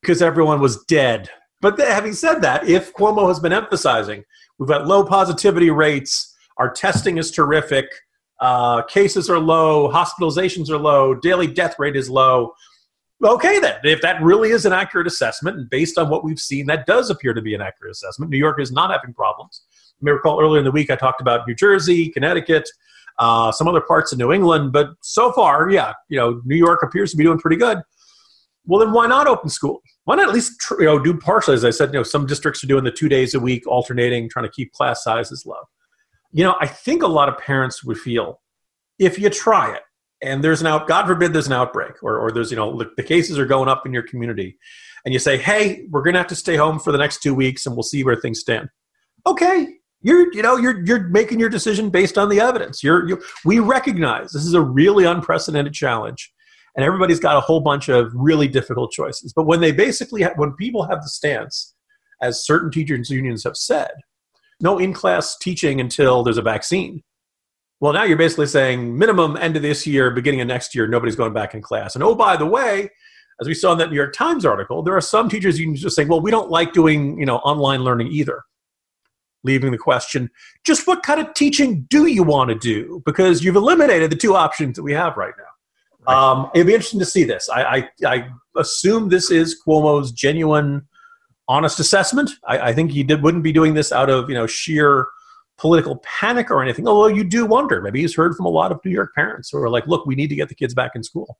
because 0.00 0.22
everyone 0.22 0.60
was 0.60 0.82
dead. 0.84 1.28
But 1.60 1.76
th- 1.76 1.88
having 1.88 2.14
said 2.14 2.40
that, 2.40 2.68
if 2.68 2.94
Cuomo 2.94 3.28
has 3.28 3.38
been 3.40 3.52
emphasizing, 3.52 4.24
we've 4.58 4.68
got 4.68 4.86
low 4.86 5.04
positivity 5.04 5.70
rates, 5.70 6.34
our 6.56 6.70
testing 6.70 7.18
is 7.18 7.30
terrific." 7.30 7.86
Uh, 8.40 8.82
cases 8.82 9.28
are 9.28 9.38
low, 9.38 9.90
hospitalizations 9.90 10.70
are 10.70 10.78
low, 10.78 11.14
daily 11.14 11.46
death 11.46 11.78
rate 11.78 11.96
is 11.96 12.08
low. 12.08 12.54
Okay, 13.22 13.58
then, 13.58 13.76
if 13.84 14.00
that 14.00 14.22
really 14.22 14.50
is 14.50 14.64
an 14.64 14.72
accurate 14.72 15.06
assessment, 15.06 15.58
and 15.58 15.68
based 15.68 15.98
on 15.98 16.08
what 16.08 16.24
we've 16.24 16.40
seen, 16.40 16.66
that 16.66 16.86
does 16.86 17.10
appear 17.10 17.34
to 17.34 17.42
be 17.42 17.54
an 17.54 17.60
accurate 17.60 17.92
assessment. 17.92 18.30
New 18.30 18.38
York 18.38 18.58
is 18.58 18.72
not 18.72 18.90
having 18.90 19.12
problems. 19.12 19.62
You 20.00 20.06
may 20.06 20.12
recall 20.12 20.40
earlier 20.40 20.58
in 20.58 20.64
the 20.64 20.70
week 20.70 20.90
I 20.90 20.96
talked 20.96 21.20
about 21.20 21.46
New 21.46 21.54
Jersey, 21.54 22.08
Connecticut, 22.08 22.66
uh, 23.18 23.52
some 23.52 23.68
other 23.68 23.82
parts 23.82 24.12
of 24.12 24.18
New 24.18 24.32
England, 24.32 24.72
but 24.72 24.92
so 25.02 25.32
far, 25.32 25.68
yeah, 25.68 25.92
you 26.08 26.16
know, 26.16 26.40
New 26.46 26.56
York 26.56 26.82
appears 26.82 27.10
to 27.10 27.18
be 27.18 27.24
doing 27.24 27.38
pretty 27.38 27.56
good. 27.56 27.82
Well, 28.64 28.80
then 28.80 28.92
why 28.92 29.06
not 29.06 29.26
open 29.26 29.50
school? 29.50 29.82
Why 30.04 30.16
not 30.16 30.28
at 30.28 30.34
least 30.34 30.52
you 30.78 30.86
know 30.86 30.98
do 30.98 31.16
partially? 31.16 31.54
As 31.54 31.64
I 31.64 31.70
said, 31.70 31.92
you 31.92 31.98
know, 31.98 32.02
some 32.02 32.26
districts 32.26 32.64
are 32.64 32.66
doing 32.66 32.84
the 32.84 32.90
two 32.90 33.08
days 33.08 33.34
a 33.34 33.40
week, 33.40 33.66
alternating, 33.66 34.30
trying 34.30 34.46
to 34.46 34.50
keep 34.50 34.72
class 34.72 35.04
sizes 35.04 35.44
low. 35.44 35.60
You 36.32 36.44
know, 36.44 36.56
I 36.60 36.66
think 36.66 37.02
a 37.02 37.08
lot 37.08 37.28
of 37.28 37.38
parents 37.38 37.82
would 37.84 37.98
feel 37.98 38.40
if 38.98 39.18
you 39.18 39.30
try 39.30 39.74
it, 39.74 39.82
and 40.22 40.44
there's 40.44 40.60
an 40.60 40.66
out, 40.66 40.86
God 40.86 41.06
forbid, 41.06 41.32
there's 41.32 41.46
an 41.46 41.52
outbreak, 41.52 42.02
or 42.02 42.18
or 42.18 42.30
there's 42.30 42.50
you 42.50 42.56
know 42.56 42.82
the 42.96 43.02
cases 43.02 43.38
are 43.38 43.46
going 43.46 43.68
up 43.68 43.86
in 43.86 43.92
your 43.92 44.02
community, 44.02 44.58
and 45.04 45.12
you 45.12 45.18
say, 45.18 45.38
hey, 45.38 45.86
we're 45.90 46.02
going 46.02 46.14
to 46.14 46.20
have 46.20 46.28
to 46.28 46.36
stay 46.36 46.56
home 46.56 46.78
for 46.78 46.92
the 46.92 46.98
next 46.98 47.22
two 47.22 47.34
weeks, 47.34 47.66
and 47.66 47.74
we'll 47.74 47.82
see 47.82 48.04
where 48.04 48.16
things 48.16 48.40
stand. 48.40 48.68
Okay, 49.26 49.80
you're 50.02 50.32
you 50.32 50.42
know 50.42 50.56
you're 50.56 50.84
you're 50.84 51.08
making 51.08 51.38
your 51.38 51.48
decision 51.48 51.90
based 51.90 52.16
on 52.16 52.28
the 52.28 52.40
evidence 52.40 52.82
you're 52.82 53.08
you, 53.08 53.22
we 53.44 53.58
recognize 53.58 54.32
this 54.32 54.44
is 54.44 54.54
a 54.54 54.60
really 54.60 55.04
unprecedented 55.04 55.72
challenge 55.72 56.32
and 56.76 56.84
everybody's 56.84 57.20
got 57.20 57.36
a 57.36 57.40
whole 57.40 57.60
bunch 57.60 57.88
of 57.88 58.10
really 58.14 58.48
difficult 58.48 58.90
choices 58.92 59.32
but 59.32 59.44
when 59.44 59.60
they 59.60 59.72
basically 59.72 60.22
have, 60.22 60.32
when 60.36 60.52
people 60.52 60.84
have 60.84 61.02
the 61.02 61.08
stance 61.08 61.74
as 62.22 62.44
certain 62.44 62.70
teachers 62.70 63.10
unions 63.10 63.44
have 63.44 63.56
said 63.56 63.90
no 64.60 64.78
in-class 64.78 65.36
teaching 65.38 65.80
until 65.80 66.22
there's 66.22 66.38
a 66.38 66.42
vaccine 66.42 67.02
well 67.80 67.92
now 67.92 68.02
you're 68.02 68.16
basically 68.16 68.46
saying 68.46 68.96
minimum 68.96 69.36
end 69.36 69.56
of 69.56 69.62
this 69.62 69.86
year 69.86 70.10
beginning 70.10 70.40
of 70.40 70.46
next 70.46 70.74
year 70.74 70.86
nobody's 70.86 71.16
going 71.16 71.32
back 71.32 71.54
in 71.54 71.62
class 71.62 71.94
and 71.94 72.04
oh 72.04 72.14
by 72.14 72.36
the 72.36 72.46
way 72.46 72.88
as 73.40 73.48
we 73.48 73.54
saw 73.54 73.72
in 73.72 73.78
that 73.78 73.90
new 73.90 73.96
york 73.96 74.12
times 74.12 74.44
article 74.44 74.82
there 74.82 74.96
are 74.96 75.00
some 75.00 75.28
teachers 75.28 75.58
unions 75.58 75.80
just 75.80 75.96
saying 75.96 76.08
well 76.08 76.20
we 76.20 76.30
don't 76.30 76.50
like 76.50 76.72
doing 76.72 77.18
you 77.18 77.26
know 77.26 77.36
online 77.38 77.82
learning 77.82 78.08
either 78.08 78.42
leaving 79.44 79.70
the 79.70 79.78
question 79.78 80.30
just 80.64 80.86
what 80.86 81.02
kind 81.02 81.20
of 81.20 81.32
teaching 81.34 81.86
do 81.88 82.06
you 82.06 82.22
want 82.22 82.50
to 82.50 82.56
do? 82.56 83.02
Because 83.04 83.42
you've 83.42 83.56
eliminated 83.56 84.10
the 84.10 84.16
two 84.16 84.36
options 84.36 84.76
that 84.76 84.82
we 84.82 84.92
have 84.92 85.16
right 85.16 85.34
now. 85.38 86.14
Um, 86.14 86.50
it'd 86.54 86.66
be 86.66 86.74
interesting 86.74 87.00
to 87.00 87.06
see 87.06 87.24
this. 87.24 87.48
I, 87.48 87.62
I, 87.62 87.88
I, 88.06 88.28
assume 88.56 89.10
this 89.10 89.30
is 89.30 89.60
Cuomo's 89.64 90.12
genuine, 90.12 90.88
honest 91.50 91.80
assessment. 91.80 92.30
I, 92.46 92.58
I 92.70 92.72
think 92.72 92.92
he 92.92 93.02
did, 93.02 93.22
wouldn't 93.22 93.42
be 93.42 93.52
doing 93.52 93.74
this 93.74 93.90
out 93.92 94.08
of 94.08 94.28
you 94.28 94.34
know 94.34 94.46
sheer 94.46 95.08
political 95.58 95.96
panic 95.98 96.50
or 96.50 96.62
anything. 96.62 96.86
Although 96.86 97.08
you 97.08 97.24
do 97.24 97.44
wonder, 97.44 97.82
maybe 97.82 98.00
he's 98.00 98.14
heard 98.14 98.34
from 98.34 98.46
a 98.46 98.50
lot 98.50 98.70
of 98.70 98.80
New 98.84 98.92
York 98.92 99.14
parents 99.14 99.50
who 99.50 99.58
are 99.58 99.68
like, 99.68 99.86
"Look, 99.86 100.06
we 100.06 100.14
need 100.14 100.28
to 100.28 100.36
get 100.36 100.48
the 100.48 100.54
kids 100.54 100.74
back 100.74 100.92
in 100.94 101.02
school." 101.02 101.38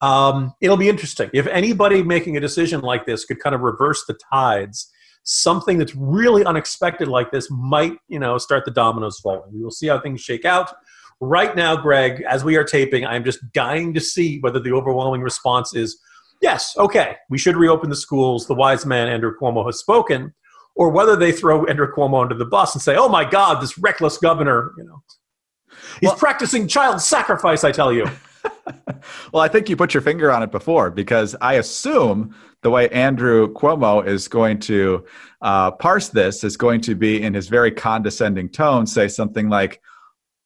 Um, 0.00 0.52
it'll 0.60 0.76
be 0.76 0.88
interesting 0.88 1.30
if 1.32 1.46
anybody 1.46 2.02
making 2.02 2.36
a 2.36 2.40
decision 2.40 2.80
like 2.80 3.06
this 3.06 3.24
could 3.24 3.38
kind 3.38 3.54
of 3.54 3.60
reverse 3.60 4.04
the 4.06 4.18
tides 4.32 4.90
something 5.24 5.78
that's 5.78 5.94
really 5.94 6.44
unexpected 6.44 7.08
like 7.08 7.30
this 7.30 7.50
might, 7.50 7.96
you 8.08 8.18
know, 8.18 8.36
start 8.36 8.64
the 8.66 8.70
dominoes 8.70 9.18
falling. 9.20 9.50
We 9.52 9.62
will 9.62 9.70
see 9.70 9.86
how 9.86 9.98
things 9.98 10.20
shake 10.20 10.44
out. 10.44 10.74
Right 11.20 11.56
now, 11.56 11.76
Greg, 11.76 12.22
as 12.28 12.44
we 12.44 12.56
are 12.56 12.64
taping, 12.64 13.06
I'm 13.06 13.24
just 13.24 13.40
dying 13.52 13.94
to 13.94 14.00
see 14.00 14.38
whether 14.40 14.60
the 14.60 14.72
overwhelming 14.72 15.22
response 15.22 15.74
is 15.74 15.98
yes, 16.44 16.76
okay, 16.76 17.16
we 17.30 17.38
should 17.38 17.56
reopen 17.56 17.88
the 17.88 17.96
schools. 17.96 18.46
The 18.46 18.54
wise 18.54 18.84
man, 18.84 19.08
Andrew 19.08 19.32
Cuomo, 19.40 19.64
has 19.64 19.78
spoken, 19.78 20.34
or 20.76 20.90
whether 20.90 21.16
they 21.16 21.32
throw 21.32 21.64
Andrew 21.64 21.88
Cuomo 21.90 22.20
under 22.20 22.34
the 22.34 22.44
bus 22.44 22.74
and 22.74 22.82
say, 22.82 22.96
oh 22.96 23.08
my 23.08 23.28
God, 23.28 23.62
this 23.62 23.78
reckless 23.78 24.18
governor, 24.18 24.72
you 24.76 24.84
know, 24.84 25.02
he's 26.00 26.08
well, 26.10 26.16
practicing 26.16 26.68
child 26.68 27.00
sacrifice, 27.00 27.64
I 27.64 27.72
tell 27.72 27.92
you. 27.92 28.04
well, 29.32 29.42
I 29.42 29.48
think 29.48 29.70
you 29.70 29.76
put 29.76 29.94
your 29.94 30.02
finger 30.02 30.30
on 30.30 30.42
it 30.42 30.50
before 30.50 30.90
because 30.90 31.34
I 31.40 31.54
assume 31.54 32.34
the 32.60 32.68
way 32.68 32.90
Andrew 32.90 33.50
Cuomo 33.54 34.06
is 34.06 34.28
going 34.28 34.58
to 34.60 35.06
uh, 35.40 35.70
parse 35.70 36.10
this 36.10 36.44
is 36.44 36.58
going 36.58 36.82
to 36.82 36.94
be 36.94 37.22
in 37.22 37.32
his 37.32 37.48
very 37.48 37.72
condescending 37.72 38.50
tone, 38.50 38.86
say 38.86 39.08
something 39.08 39.48
like, 39.48 39.80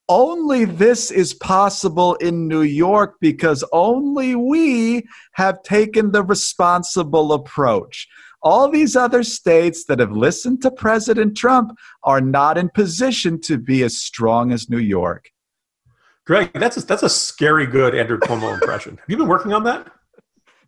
only 0.09 0.65
this 0.65 1.11
is 1.11 1.35
possible 1.35 2.15
in 2.17 2.49
New 2.49 2.62
York 2.62 3.17
because 3.21 3.62
only 3.73 4.35
we 4.35 5.07
have 5.33 5.62
taken 5.62 6.12
the 6.12 6.23
responsible 6.23 7.33
approach. 7.33 8.09
All 8.41 8.71
these 8.71 8.97
other 8.97 9.23
states 9.23 9.85
that 9.85 9.99
have 9.99 10.12
listened 10.12 10.62
to 10.62 10.71
President 10.71 11.37
Trump 11.37 11.77
are 12.05 12.21
not 12.21 12.57
in 12.57 12.71
position 12.71 13.41
to 13.43 13.59
be 13.59 13.83
as 13.83 13.97
strong 13.97 14.53
as 14.53 14.71
New 14.71 14.79
York. 14.79 15.31
Greg, 16.25 16.50
that's 16.53 16.77
a, 16.77 16.87
that's 16.87 17.03
a 17.03 17.09
scary 17.09 17.67
good 17.67 17.95
Andrew 17.95 18.19
Cuomo 18.19 18.53
impression. 18.55 18.97
Have 18.97 19.09
you 19.09 19.17
been 19.17 19.29
working 19.29 19.53
on 19.53 19.64
that? 19.64 19.90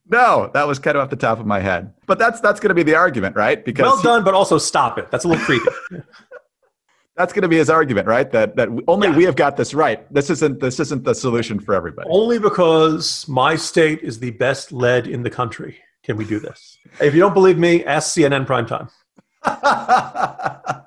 No, 0.09 0.51
that 0.55 0.67
was 0.67 0.81
kind 0.81 0.97
of 0.97 1.05
off 1.05 1.11
the 1.11 1.17
top 1.17 1.39
of 1.39 1.47
my 1.47 1.61
head. 1.61 1.93
But 2.07 2.19
that's 2.19 2.41
that's 2.41 2.59
going 2.59 2.71
to 2.71 2.75
be 2.75 2.83
the 2.83 2.97
argument, 2.97 3.37
right? 3.37 3.65
Because 3.65 3.85
well 3.85 4.03
done, 4.03 4.25
but 4.25 4.35
also 4.35 4.59
stop 4.59 4.99
it. 4.99 5.09
That's 5.11 5.25
a 5.25 5.29
little 5.29 5.45
creepy. 5.45 5.69
that's 7.21 7.33
going 7.33 7.43
to 7.43 7.49
be 7.49 7.59
his 7.59 7.69
argument, 7.69 8.07
right? 8.07 8.31
That 8.31 8.57
that 8.57 8.69
only 8.89 9.09
yeah. 9.09 9.17
we 9.17 9.25
have 9.25 9.37
got 9.37 9.57
this 9.57 9.75
right. 9.75 10.13
This 10.13 10.31
isn't 10.31 10.61
this 10.61 10.81
isn't 10.81 11.05
the 11.05 11.15
solution 11.15 11.61
for 11.61 11.75
everybody. 11.75 12.09
Only 12.11 12.39
because 12.39 13.29
my 13.29 13.57
state 13.57 14.01
is 14.03 14.19
the 14.19 14.31
best 14.33 14.73
led 14.73 15.07
in 15.07 15.23
the 15.23 15.31
country 15.31 15.79
can 16.03 16.17
we 16.17 16.25
do 16.25 16.41
this. 16.41 16.79
If 17.01 17.15
you 17.15 17.21
don't 17.21 17.35
believe 17.35 17.59
me, 17.59 17.85
ask 17.85 18.17
CNN 18.17 18.47
primetime. 18.47 18.91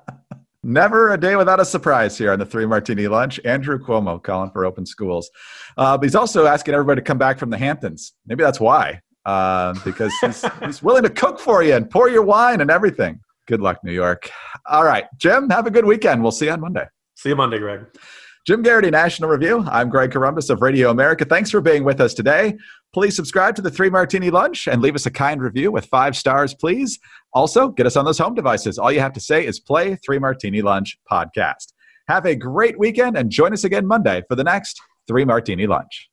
Never 0.62 1.12
a 1.12 1.18
day 1.18 1.36
without 1.36 1.60
a 1.60 1.64
surprise 1.64 2.16
here 2.16 2.32
on 2.32 2.38
the 2.38 2.46
Three 2.46 2.66
Martini 2.66 3.06
Lunch. 3.06 3.38
Andrew 3.44 3.78
Cuomo 3.78 4.22
calling 4.22 4.50
for 4.50 4.64
open 4.64 4.86
schools. 4.86 5.30
Uh, 5.76 5.96
but 5.96 6.04
he's 6.04 6.14
also 6.14 6.46
asking 6.46 6.74
everybody 6.74 7.00
to 7.00 7.04
come 7.04 7.18
back 7.18 7.38
from 7.38 7.50
the 7.50 7.58
Hamptons. 7.58 8.14
Maybe 8.26 8.42
that's 8.42 8.60
why, 8.60 9.00
uh, 9.26 9.74
because 9.84 10.12
he's, 10.20 10.44
he's 10.64 10.82
willing 10.82 11.02
to 11.02 11.10
cook 11.10 11.38
for 11.38 11.62
you 11.62 11.74
and 11.74 11.88
pour 11.88 12.08
your 12.08 12.22
wine 12.22 12.60
and 12.60 12.70
everything. 12.70 13.20
Good 13.46 13.60
luck, 13.60 13.78
New 13.84 13.92
York. 13.92 14.30
All 14.66 14.84
right, 14.84 15.04
Jim, 15.18 15.50
have 15.50 15.66
a 15.66 15.70
good 15.70 15.84
weekend. 15.84 16.22
We'll 16.22 16.32
see 16.32 16.46
you 16.46 16.52
on 16.52 16.60
Monday. 16.60 16.86
See 17.14 17.28
you 17.28 17.36
Monday, 17.36 17.58
Greg. 17.58 17.86
Jim 18.46 18.62
Geraghty, 18.62 18.90
National 18.90 19.30
Review. 19.30 19.64
I'm 19.70 19.88
Greg 19.88 20.10
Corombos 20.10 20.50
of 20.50 20.60
Radio 20.60 20.90
America. 20.90 21.24
Thanks 21.24 21.50
for 21.50 21.62
being 21.62 21.82
with 21.82 21.98
us 21.98 22.12
today. 22.12 22.54
Please 22.92 23.16
subscribe 23.16 23.56
to 23.56 23.62
the 23.62 23.70
Three 23.70 23.88
Martini 23.88 24.30
Lunch 24.30 24.68
and 24.68 24.82
leave 24.82 24.94
us 24.94 25.06
a 25.06 25.10
kind 25.10 25.40
review 25.40 25.72
with 25.72 25.86
five 25.86 26.14
stars, 26.14 26.52
please. 26.52 26.98
Also, 27.32 27.68
get 27.68 27.86
us 27.86 27.96
on 27.96 28.04
those 28.04 28.18
home 28.18 28.34
devices. 28.34 28.78
All 28.78 28.92
you 28.92 29.00
have 29.00 29.14
to 29.14 29.20
say 29.20 29.46
is 29.46 29.60
play 29.60 29.96
Three 29.96 30.18
Martini 30.18 30.60
Lunch 30.60 30.98
podcast. 31.10 31.72
Have 32.08 32.26
a 32.26 32.36
great 32.36 32.78
weekend 32.78 33.16
and 33.16 33.30
join 33.30 33.54
us 33.54 33.64
again 33.64 33.86
Monday 33.86 34.22
for 34.28 34.36
the 34.36 34.44
next 34.44 34.78
Three 35.08 35.24
Martini 35.24 35.66
Lunch. 35.66 36.10